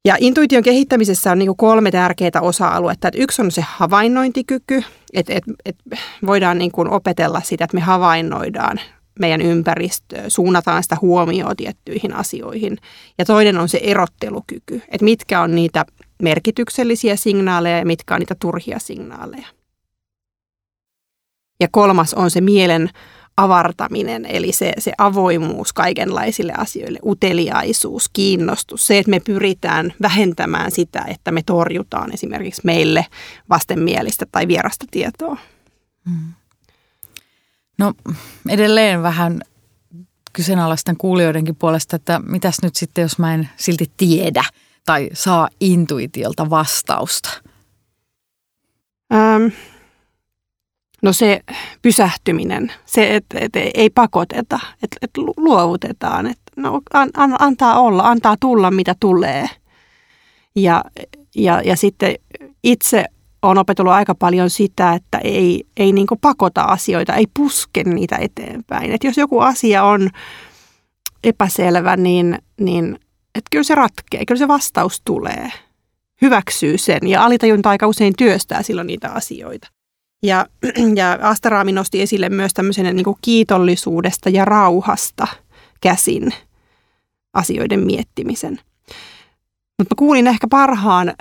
Ja 0.05 0.17
intuition 0.21 0.63
kehittämisessä 0.63 1.33
on 1.33 1.39
niin 1.39 1.57
kolme 1.57 1.91
tärkeää 1.91 2.41
osa-aluetta. 2.41 3.09
Että 3.09 3.21
yksi 3.21 3.43
on 3.43 3.51
se 3.51 3.65
havainnointikyky, 3.69 4.83
että, 5.13 5.33
että, 5.33 5.53
että 5.65 5.97
voidaan 6.27 6.59
niin 6.59 6.73
kuin 6.73 6.91
opetella 6.91 7.41
sitä, 7.41 7.65
että 7.65 7.75
me 7.75 7.81
havainnoidaan 7.81 8.81
meidän 9.19 9.43
ympäristöä, 9.43 10.25
suunnataan 10.29 10.83
sitä 10.83 10.97
huomioon 11.01 11.57
tiettyihin 11.57 12.15
asioihin. 12.15 12.79
Ja 13.19 13.25
toinen 13.25 13.59
on 13.59 13.69
se 13.69 13.81
erottelukyky, 13.83 14.83
että 14.89 15.05
mitkä 15.05 15.41
on 15.41 15.55
niitä 15.55 15.85
merkityksellisiä 16.23 17.17
signaaleja 17.17 17.79
ja 17.79 17.87
mitkä 17.87 18.15
on 18.15 18.21
niitä 18.21 18.37
turhia 18.41 18.79
signaaleja. 18.79 19.47
Ja 21.61 21.69
kolmas 21.71 22.15
on 22.15 22.31
se 22.31 22.41
mielen 22.41 22.91
avartaminen, 23.37 24.27
eli 24.27 24.53
se, 24.53 24.73
se 24.79 24.93
avoimuus 24.99 25.73
kaikenlaisille 25.73 26.53
asioille, 26.57 26.99
uteliaisuus, 27.05 28.09
kiinnostus, 28.13 28.87
se, 28.87 28.99
että 28.99 29.11
me 29.11 29.21
pyritään 29.21 29.93
vähentämään 30.03 30.71
sitä, 30.71 31.05
että 31.07 31.33
me 31.33 31.43
torjutaan 31.47 32.15
esimerkiksi 32.15 32.63
meille 32.65 33.07
vastenmielistä 33.51 34.27
tai 34.33 34.49
vierasta 34.49 34.87
tietoa. 34.91 35.37
Hmm. 36.11 36.33
No 37.79 37.95
edelleen 38.49 39.03
vähän 39.03 39.41
kyseenalaisten 40.33 40.97
kuulijoidenkin 40.97 41.57
puolesta, 41.57 41.97
että 41.97 42.21
mitäs 42.27 42.57
nyt 42.63 42.77
sitten, 42.77 43.03
jos 43.03 43.19
mä 43.19 43.35
en 43.35 43.49
silti 43.57 43.91
tiedä 43.97 44.45
tai 44.85 45.11
saa 45.13 45.49
intuitiolta 45.61 46.51
vastausta? 46.51 47.31
Ähm, 49.15 49.47
no 51.03 51.13
se 51.13 51.41
pysähtyminen, 51.83 52.73
se, 52.85 53.17
että 53.17 53.39
et 53.41 53.57
ei 53.75 53.91
pakoteta, 53.91 54.61
että 54.83 54.97
et 55.03 55.11
luovutetaan, 55.37 56.27
että 56.27 56.53
no, 56.57 56.81
an, 56.93 57.11
an, 57.17 57.37
antaa 57.39 57.81
olla, 57.81 58.03
antaa 58.03 58.37
tulla 58.41 58.71
mitä 58.71 58.95
tulee. 59.01 59.49
Ja, 60.57 60.85
ja, 61.35 61.63
ja 61.65 61.77
sitten 61.77 62.15
itse 62.63 63.05
olen 63.43 63.59
opetellut 63.59 63.93
aika 63.93 64.15
paljon 64.15 64.51
sitä, 64.51 64.93
että 64.93 65.19
ei, 65.19 65.65
ei 65.77 65.93
niin 65.93 66.07
pakota 66.21 66.63
asioita, 66.63 67.15
ei 67.15 67.27
puske 67.37 67.85
niitä 67.85 68.17
eteenpäin. 68.17 68.93
Et 68.93 69.05
jos 69.05 69.17
joku 69.17 69.41
asia 69.41 69.85
on 69.85 70.11
epäselvä, 71.25 71.97
niin, 71.97 72.39
niin 72.61 72.99
että 73.35 73.49
kyllä 73.51 73.65
se 73.65 73.75
ratkee, 73.75 74.27
kyllä 74.27 74.39
se 74.39 74.49
vastaus 74.49 75.01
tulee. 75.05 75.53
Hyväksyy 76.23 76.79
sen 76.79 77.09
ja 77.09 77.25
alitajunta 77.25 77.71
aika 77.71 77.87
usein 77.87 78.15
työstää 78.19 78.63
silloin 78.63 78.87
niitä 78.87 79.11
asioita. 79.11 79.69
Ja, 80.23 80.47
ja 80.95 81.19
Astaraami 81.23 81.73
nosti 81.73 82.03
esille 82.03 82.29
myös 82.29 82.55
tämmöisen 82.55 82.97
niin 82.97 83.07
kiitollisuudesta 83.21 84.29
ja 84.29 84.45
rauhasta 84.45 85.27
käsin 85.81 86.35
asioiden 87.33 87.81
miettimisen. 87.81 88.59
Mutta 89.79 89.95
kuulin 89.95 90.27
ehkä 90.27 90.47
parhaan, 90.51 91.15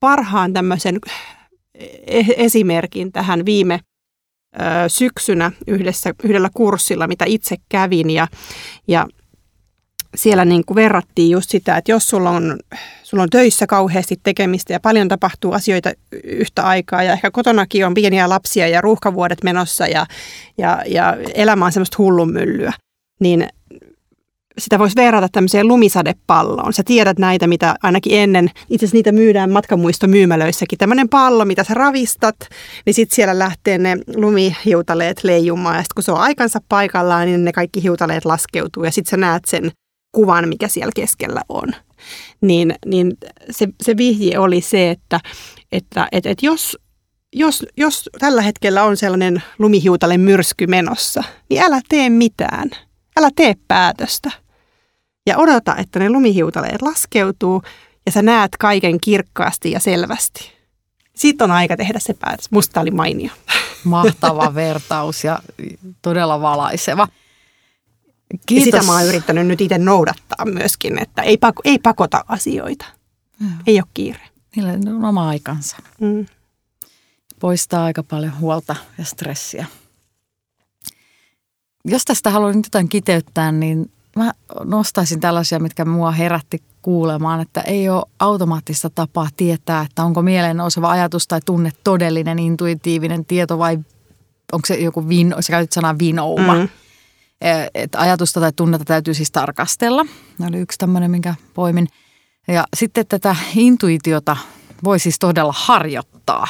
parhaan 0.00 0.52
tämmöisen 0.52 0.98
E-, 2.06 2.34
esimerkin 2.36 3.12
tähän 3.12 3.46
viime 3.46 3.80
syksynä 4.88 5.52
yhdessä, 5.66 6.14
yhdellä 6.24 6.48
kurssilla, 6.54 7.06
mitä 7.06 7.24
itse 7.28 7.56
kävin 7.68 8.10
ja, 8.10 8.28
ja 8.88 9.06
siellä 10.14 10.44
niin 10.44 10.64
kuin 10.64 10.74
verrattiin 10.74 11.30
just 11.30 11.50
sitä, 11.50 11.76
että 11.76 11.92
jos 11.92 12.08
sulla 12.08 12.30
on, 12.30 12.58
sulla 13.02 13.22
on 13.22 13.30
töissä 13.30 13.66
kauheasti 13.66 14.20
tekemistä 14.22 14.72
ja 14.72 14.80
paljon 14.80 15.08
tapahtuu 15.08 15.52
asioita 15.52 15.92
yhtä 16.24 16.62
aikaa 16.62 17.02
ja 17.02 17.12
ehkä 17.12 17.30
kotonakin 17.30 17.86
on 17.86 17.94
pieniä 17.94 18.28
lapsia 18.28 18.68
ja 18.68 18.80
ruuhkavuodet 18.80 19.44
menossa 19.44 19.86
ja, 19.86 20.06
ja, 20.58 20.82
ja 20.86 21.16
elämä 21.34 21.66
on 21.66 21.72
semmoista 21.72 21.96
hullunmyllyä, 21.98 22.72
niin 23.20 23.48
sitä 24.58 24.78
voisi 24.78 24.96
verrata 24.96 25.28
tämmöiseen 25.32 25.68
lumisadepalloon. 25.68 26.72
Sä 26.72 26.82
tiedät 26.86 27.18
näitä, 27.18 27.46
mitä 27.46 27.74
ainakin 27.82 28.20
ennen, 28.20 28.50
itse 28.70 28.84
asiassa 28.84 28.96
niitä 28.96 29.12
myydään 29.12 29.50
matkamuistomyymälöissäkin. 29.50 30.78
Tämmöinen 30.78 31.08
pallo, 31.08 31.44
mitä 31.44 31.64
sä 31.64 31.74
ravistat, 31.74 32.36
niin 32.86 32.94
sitten 32.94 33.16
siellä 33.16 33.38
lähtee 33.38 33.78
ne 33.78 33.96
lumihiutaleet 34.16 35.24
leijumaan. 35.24 35.76
Ja 35.76 35.82
sitten 35.82 35.94
kun 35.94 36.02
se 36.02 36.12
on 36.12 36.20
aikansa 36.20 36.60
paikallaan, 36.68 37.26
niin 37.26 37.44
ne 37.44 37.52
kaikki 37.52 37.82
hiutaleet 37.82 38.24
laskeutuu 38.24 38.84
ja 38.84 38.92
sitten 38.92 39.10
sä 39.10 39.16
näet 39.16 39.44
sen 39.44 39.70
kuvan, 40.14 40.48
mikä 40.48 40.68
siellä 40.68 40.92
keskellä 40.96 41.40
on. 41.48 41.74
Niin, 42.40 42.74
niin 42.86 43.12
se, 43.50 43.68
se 43.82 43.96
vihje 43.96 44.38
oli 44.38 44.60
se, 44.60 44.90
että, 44.90 45.20
että, 45.72 46.08
että, 46.12 46.30
että 46.30 46.46
jos, 46.46 46.78
jos, 47.32 47.66
jos 47.76 48.10
tällä 48.18 48.42
hetkellä 48.42 48.82
on 48.84 48.96
sellainen 48.96 49.42
lumihiutale 49.58 50.18
myrsky 50.18 50.66
menossa, 50.66 51.24
niin 51.50 51.62
älä 51.62 51.80
tee 51.88 52.10
mitään. 52.10 52.70
Älä 53.16 53.28
tee 53.36 53.54
päätöstä 53.68 54.30
ja 55.26 55.38
odota, 55.38 55.76
että 55.76 55.98
ne 55.98 56.10
lumihiutaleet 56.10 56.82
laskeutuu 56.82 57.62
ja 58.06 58.12
sä 58.12 58.22
näet 58.22 58.56
kaiken 58.60 59.00
kirkkaasti 59.00 59.70
ja 59.70 59.80
selvästi. 59.80 60.52
Sitten 61.14 61.44
on 61.44 61.50
aika 61.50 61.76
tehdä 61.76 61.98
se 61.98 62.14
päätös. 62.14 62.50
Musta 62.50 62.80
oli 62.80 62.90
mainio. 62.90 63.30
Mahtava 63.84 64.54
vertaus 64.54 65.24
ja 65.24 65.38
todella 66.02 66.40
valaiseva. 66.40 67.08
Kiitos. 68.46 68.66
Ja 68.66 68.80
sitä 68.80 68.92
mä 68.92 68.98
oon 68.98 69.06
yrittänyt 69.06 69.46
nyt 69.46 69.60
itse 69.60 69.78
noudattaa 69.78 70.44
myöskin, 70.44 70.98
että 70.98 71.22
ei, 71.22 71.36
pako, 71.36 71.62
ei 71.64 71.78
pakota 71.78 72.24
asioita. 72.28 72.84
Joo. 73.40 73.50
Ei 73.66 73.80
ole 73.80 73.88
kiire. 73.94 74.20
Niillä 74.56 74.72
on 74.72 75.04
oma 75.04 75.28
aikansa. 75.28 75.76
Mm. 76.00 76.26
poistaa 77.40 77.84
aika 77.84 78.02
paljon 78.02 78.38
huolta 78.40 78.76
ja 78.98 79.04
stressiä. 79.04 79.66
Jos 81.84 82.04
tästä 82.04 82.30
haluan 82.30 82.56
nyt 82.56 82.66
jotain 82.66 82.88
kiteyttää, 82.88 83.52
niin 83.52 83.90
mä 84.16 84.32
nostaisin 84.64 85.20
tällaisia, 85.20 85.58
mitkä 85.58 85.84
mua 85.84 86.10
herätti 86.10 86.62
kuulemaan, 86.82 87.40
että 87.40 87.60
ei 87.60 87.88
ole 87.88 88.04
automaattista 88.18 88.90
tapaa 88.90 89.28
tietää, 89.36 89.82
että 89.82 90.04
onko 90.04 90.22
mieleen 90.22 90.56
nouseva 90.56 90.90
ajatus 90.90 91.28
tai 91.28 91.40
tunne 91.46 91.70
todellinen, 91.84 92.38
intuitiivinen 92.38 93.24
tieto 93.24 93.58
vai 93.58 93.78
onko 94.52 94.66
se 94.66 94.74
joku 94.74 95.08
vino, 95.08 95.42
sä 95.42 95.50
käytit 95.50 95.72
sanaa 95.72 95.98
vinouma. 95.98 96.54
Mm. 96.54 96.68
Että 97.74 98.00
ajatusta 98.00 98.40
tai 98.40 98.52
tunnetta 98.52 98.84
täytyy 98.84 99.14
siis 99.14 99.30
tarkastella. 99.30 100.06
Ne 100.38 100.46
oli 100.46 100.58
yksi 100.58 100.78
tämmöinen, 100.78 101.10
minkä 101.10 101.34
poimin. 101.54 101.88
Ja 102.48 102.64
sitten 102.76 103.06
tätä 103.06 103.36
intuitiota 103.54 104.36
voi 104.84 104.98
siis 104.98 105.18
todella 105.18 105.54
harjoittaa. 105.56 106.46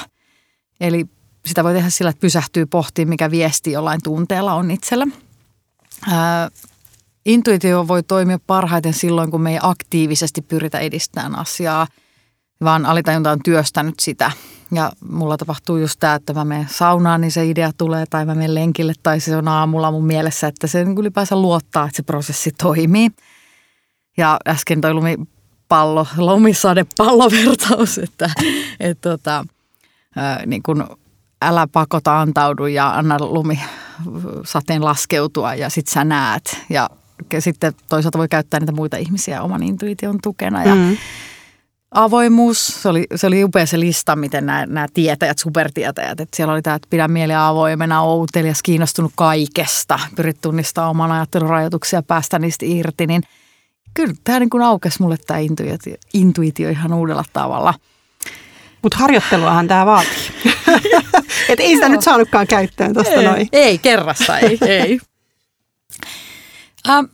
Eli 0.81 1.07
sitä 1.47 1.65
voi 1.65 1.73
tehdä 1.73 1.91
sillä, 1.91 2.09
että 2.09 2.21
pysähtyy 2.21 2.67
pohtimaan, 2.67 3.09
mikä 3.09 3.31
viesti 3.31 3.73
jollain 3.73 4.01
tunteella 4.03 4.55
on 4.55 4.71
itsellä. 4.71 5.07
Ää, 6.11 6.51
intuitio 7.27 7.89
voi 7.89 8.03
toimia 8.03 8.39
parhaiten 8.47 8.95
silloin, 8.95 9.31
kun 9.31 9.41
me 9.41 9.53
ei 9.53 9.59
aktiivisesti 9.63 10.43
pyritä 10.43 10.79
edistämään 10.79 11.39
asiaa, 11.39 11.87
vaan 12.65 12.87
alitajunta 12.87 13.31
on 13.31 13.41
työstänyt 13.45 14.01
sitä. 14.01 14.33
Ja 14.75 14.93
mulla 15.09 15.37
tapahtuu 15.37 15.77
just 15.77 16.01
tämä, 16.01 16.15
että 16.15 16.35
mä 16.35 16.45
menen 16.45 16.69
saunaan, 16.71 17.21
niin 17.21 17.31
se 17.31 17.47
idea 17.47 17.71
tulee, 17.79 18.07
tai 18.11 18.25
mä 18.25 18.35
menen 18.35 18.55
lenkille, 18.55 18.93
tai 19.03 19.21
se 19.21 19.37
on 19.37 19.49
aamulla 19.49 19.91
mun 19.91 20.07
mielessä, 20.07 20.47
että 20.47 20.67
se 20.67 20.85
niin 20.85 20.99
ylipäänsä 20.99 21.37
luottaa, 21.37 21.85
että 21.85 21.97
se 21.97 22.03
prosessi 22.03 22.51
toimii. 22.63 23.11
Ja 24.17 24.37
äsken 24.49 24.81
toi 24.81 24.95
lumipallo, 24.95 26.07
lumisadepallovertaus, 26.17 27.99
että, 27.99 28.31
että 28.81 29.11
tota, 29.11 29.45
ää, 30.17 30.47
niin 30.47 30.63
kun 30.63 30.87
älä 31.43 31.67
pakota 31.73 32.21
antaudu 32.21 32.67
ja 32.67 32.91
anna 32.91 33.17
lumisateen 33.21 34.85
laskeutua 34.85 35.55
ja 35.55 35.71
sit 35.71 35.89
sä 35.89 36.05
näet. 36.05 36.59
Ja 36.71 36.91
sitten 37.39 37.73
toisaalta 37.89 38.19
voi 38.19 38.29
käyttää 38.29 38.61
niitä 38.61 38.73
muita 38.73 38.97
ihmisiä 38.97 39.43
oman 39.43 39.63
intuition 39.63 40.19
tukena. 40.23 40.65
Ja 40.65 40.75
mm. 40.75 40.97
Avoimuus, 41.95 42.67
se 42.83 42.89
oli, 42.89 43.07
se 43.15 43.27
oli 43.27 43.45
upea 43.45 43.67
se 43.67 43.81
lista, 43.81 44.17
miten 44.17 44.47
nämä, 44.47 44.67
nämä 44.67 44.87
tietäjät, 44.95 45.39
supertietäjät, 45.39 46.21
että 46.21 46.37
siellä 46.37 46.53
oli 46.53 46.63
tämä, 46.63 46.77
että 46.77 46.89
pidä 46.91 47.09
mieliä 47.09 47.47
avoimena, 47.47 48.03
outelias, 48.03 48.63
kiinnostunut 48.63 49.13
kaikesta, 49.17 49.99
pyrit 50.17 50.41
tunnistamaan 50.41 50.91
oman 50.91 51.13
ajattelun 51.13 51.49
rajoituksia, 51.49 52.03
päästä 52.03 52.39
niistä 52.39 52.67
irti, 52.69 53.07
niin 53.07 53.23
kyllä 53.95 54.15
tämä 54.25 54.41
niin 54.41 54.51
kuin 54.51 54.63
aukesi 54.63 55.03
mulle 55.03 55.17
tämä 55.27 55.39
intuitio, 55.39 55.95
intuitio 56.15 56.71
ihan 56.71 56.93
uudella 56.93 57.25
tavalla. 57.33 57.75
Mutta 58.83 58.99
harjoitteluahan 58.99 59.69
tämä 59.69 59.87
vaatii. 59.87 60.31
Et 61.49 61.61
ei 61.61 61.75
sitä 61.75 61.89
nyt 61.89 62.03
saanutkaan 62.03 62.47
käyttöön 62.47 62.95
tuosta 62.95 63.23
noin. 63.23 63.49
Ei, 63.53 63.79
kerrassa 63.79 64.39
ei, 64.39 64.59
ei. 64.61 65.01
Ähm, 66.89 67.05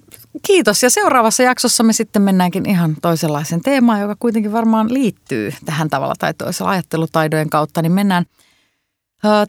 kiitos 0.43 0.83
ja 0.83 0.91
seuraavassa 0.91 1.43
jaksossa 1.43 1.83
me 1.83 1.93
sitten 1.93 2.23
mennäänkin 2.23 2.71
ihan 2.71 2.97
toisenlaisen 3.03 3.61
teemaan, 3.61 4.01
joka 4.01 4.17
kuitenkin 4.19 4.53
varmaan 4.53 4.95
liittyy 4.95 5.53
tähän 5.65 5.91
tavalla 5.91 6.15
tai 6.19 6.35
toisella 6.35 6.71
ajattelutaidojen 6.71 7.51
kautta, 7.51 7.83
niin 7.83 7.93
mennään 7.93 8.25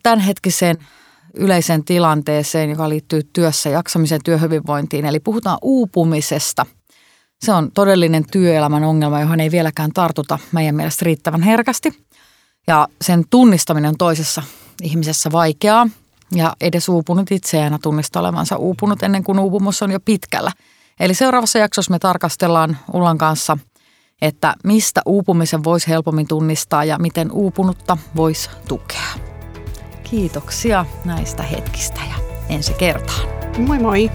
tämänhetkiseen 0.04 0.78
yleiseen 1.34 1.84
tilanteeseen, 1.84 2.70
joka 2.70 2.90
liittyy 2.90 3.22
työssä 3.34 3.70
jaksamiseen, 3.70 4.22
työhyvinvointiin. 4.24 5.06
Eli 5.06 5.20
puhutaan 5.20 5.58
uupumisesta. 5.62 6.66
Se 7.46 7.52
on 7.52 7.72
todellinen 7.72 8.26
työelämän 8.32 8.84
ongelma, 8.84 9.22
johon 9.22 9.40
ei 9.40 9.52
vieläkään 9.52 9.92
tartuta 9.92 10.40
meidän 10.52 10.76
mielestä 10.76 11.06
riittävän 11.06 11.42
herkästi. 11.42 12.06
Ja 12.68 12.88
sen 13.02 13.24
tunnistaminen 13.30 13.90
on 13.90 13.98
toisessa 13.98 14.44
ihmisessä 14.82 15.32
vaikeaa 15.32 15.90
ja 16.36 16.56
edes 16.62 16.90
uupunut 16.90 17.32
itseään 17.32 17.80
tunnista 17.82 18.20
olevansa 18.20 18.58
uupunut 18.58 19.04
ennen 19.04 19.24
kuin 19.24 19.40
uupumus 19.40 19.82
on 19.82 19.92
jo 19.92 20.00
pitkällä. 20.00 20.52
Eli 21.00 21.14
seuraavassa 21.14 21.60
jaksossa 21.60 21.92
me 21.92 22.00
tarkastellaan 22.00 22.78
Ullan 22.94 23.18
kanssa, 23.18 23.58
että 24.22 24.54
mistä 24.64 25.02
uupumisen 25.06 25.64
voisi 25.64 25.88
helpommin 25.88 26.28
tunnistaa 26.28 26.84
ja 26.84 26.98
miten 27.00 27.32
uupunutta 27.32 27.98
voisi 28.16 28.50
tukea. 28.68 29.12
Kiitoksia 30.04 30.86
näistä 31.06 31.44
hetkistä 31.44 32.00
ja 32.10 32.16
ensi 32.50 32.74
kertaan. 32.74 33.28
Moi 33.58 33.80
moi! 33.80 34.12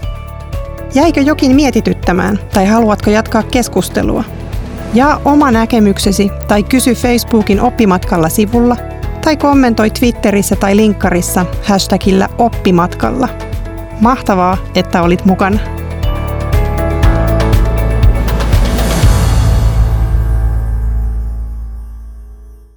Jäikö 0.95 1.21
jokin 1.21 1.55
mietityttämään 1.55 2.39
tai 2.53 2.65
haluatko 2.65 3.09
jatkaa 3.09 3.43
keskustelua? 3.43 4.23
Jaa 4.93 5.21
oma 5.25 5.51
näkemyksesi 5.51 6.31
tai 6.47 6.63
kysy 6.63 6.93
Facebookin 6.93 7.61
oppimatkalla 7.61 8.29
sivulla 8.29 8.77
tai 9.23 9.37
kommentoi 9.37 9.89
Twitterissä 9.89 10.55
tai 10.55 10.75
linkkarissa 10.75 11.45
hashtagillä 11.63 12.29
oppimatkalla. 12.37 13.29
Mahtavaa, 14.01 14.57
että 14.75 15.01
olit 15.01 15.25
mukana. 15.25 15.59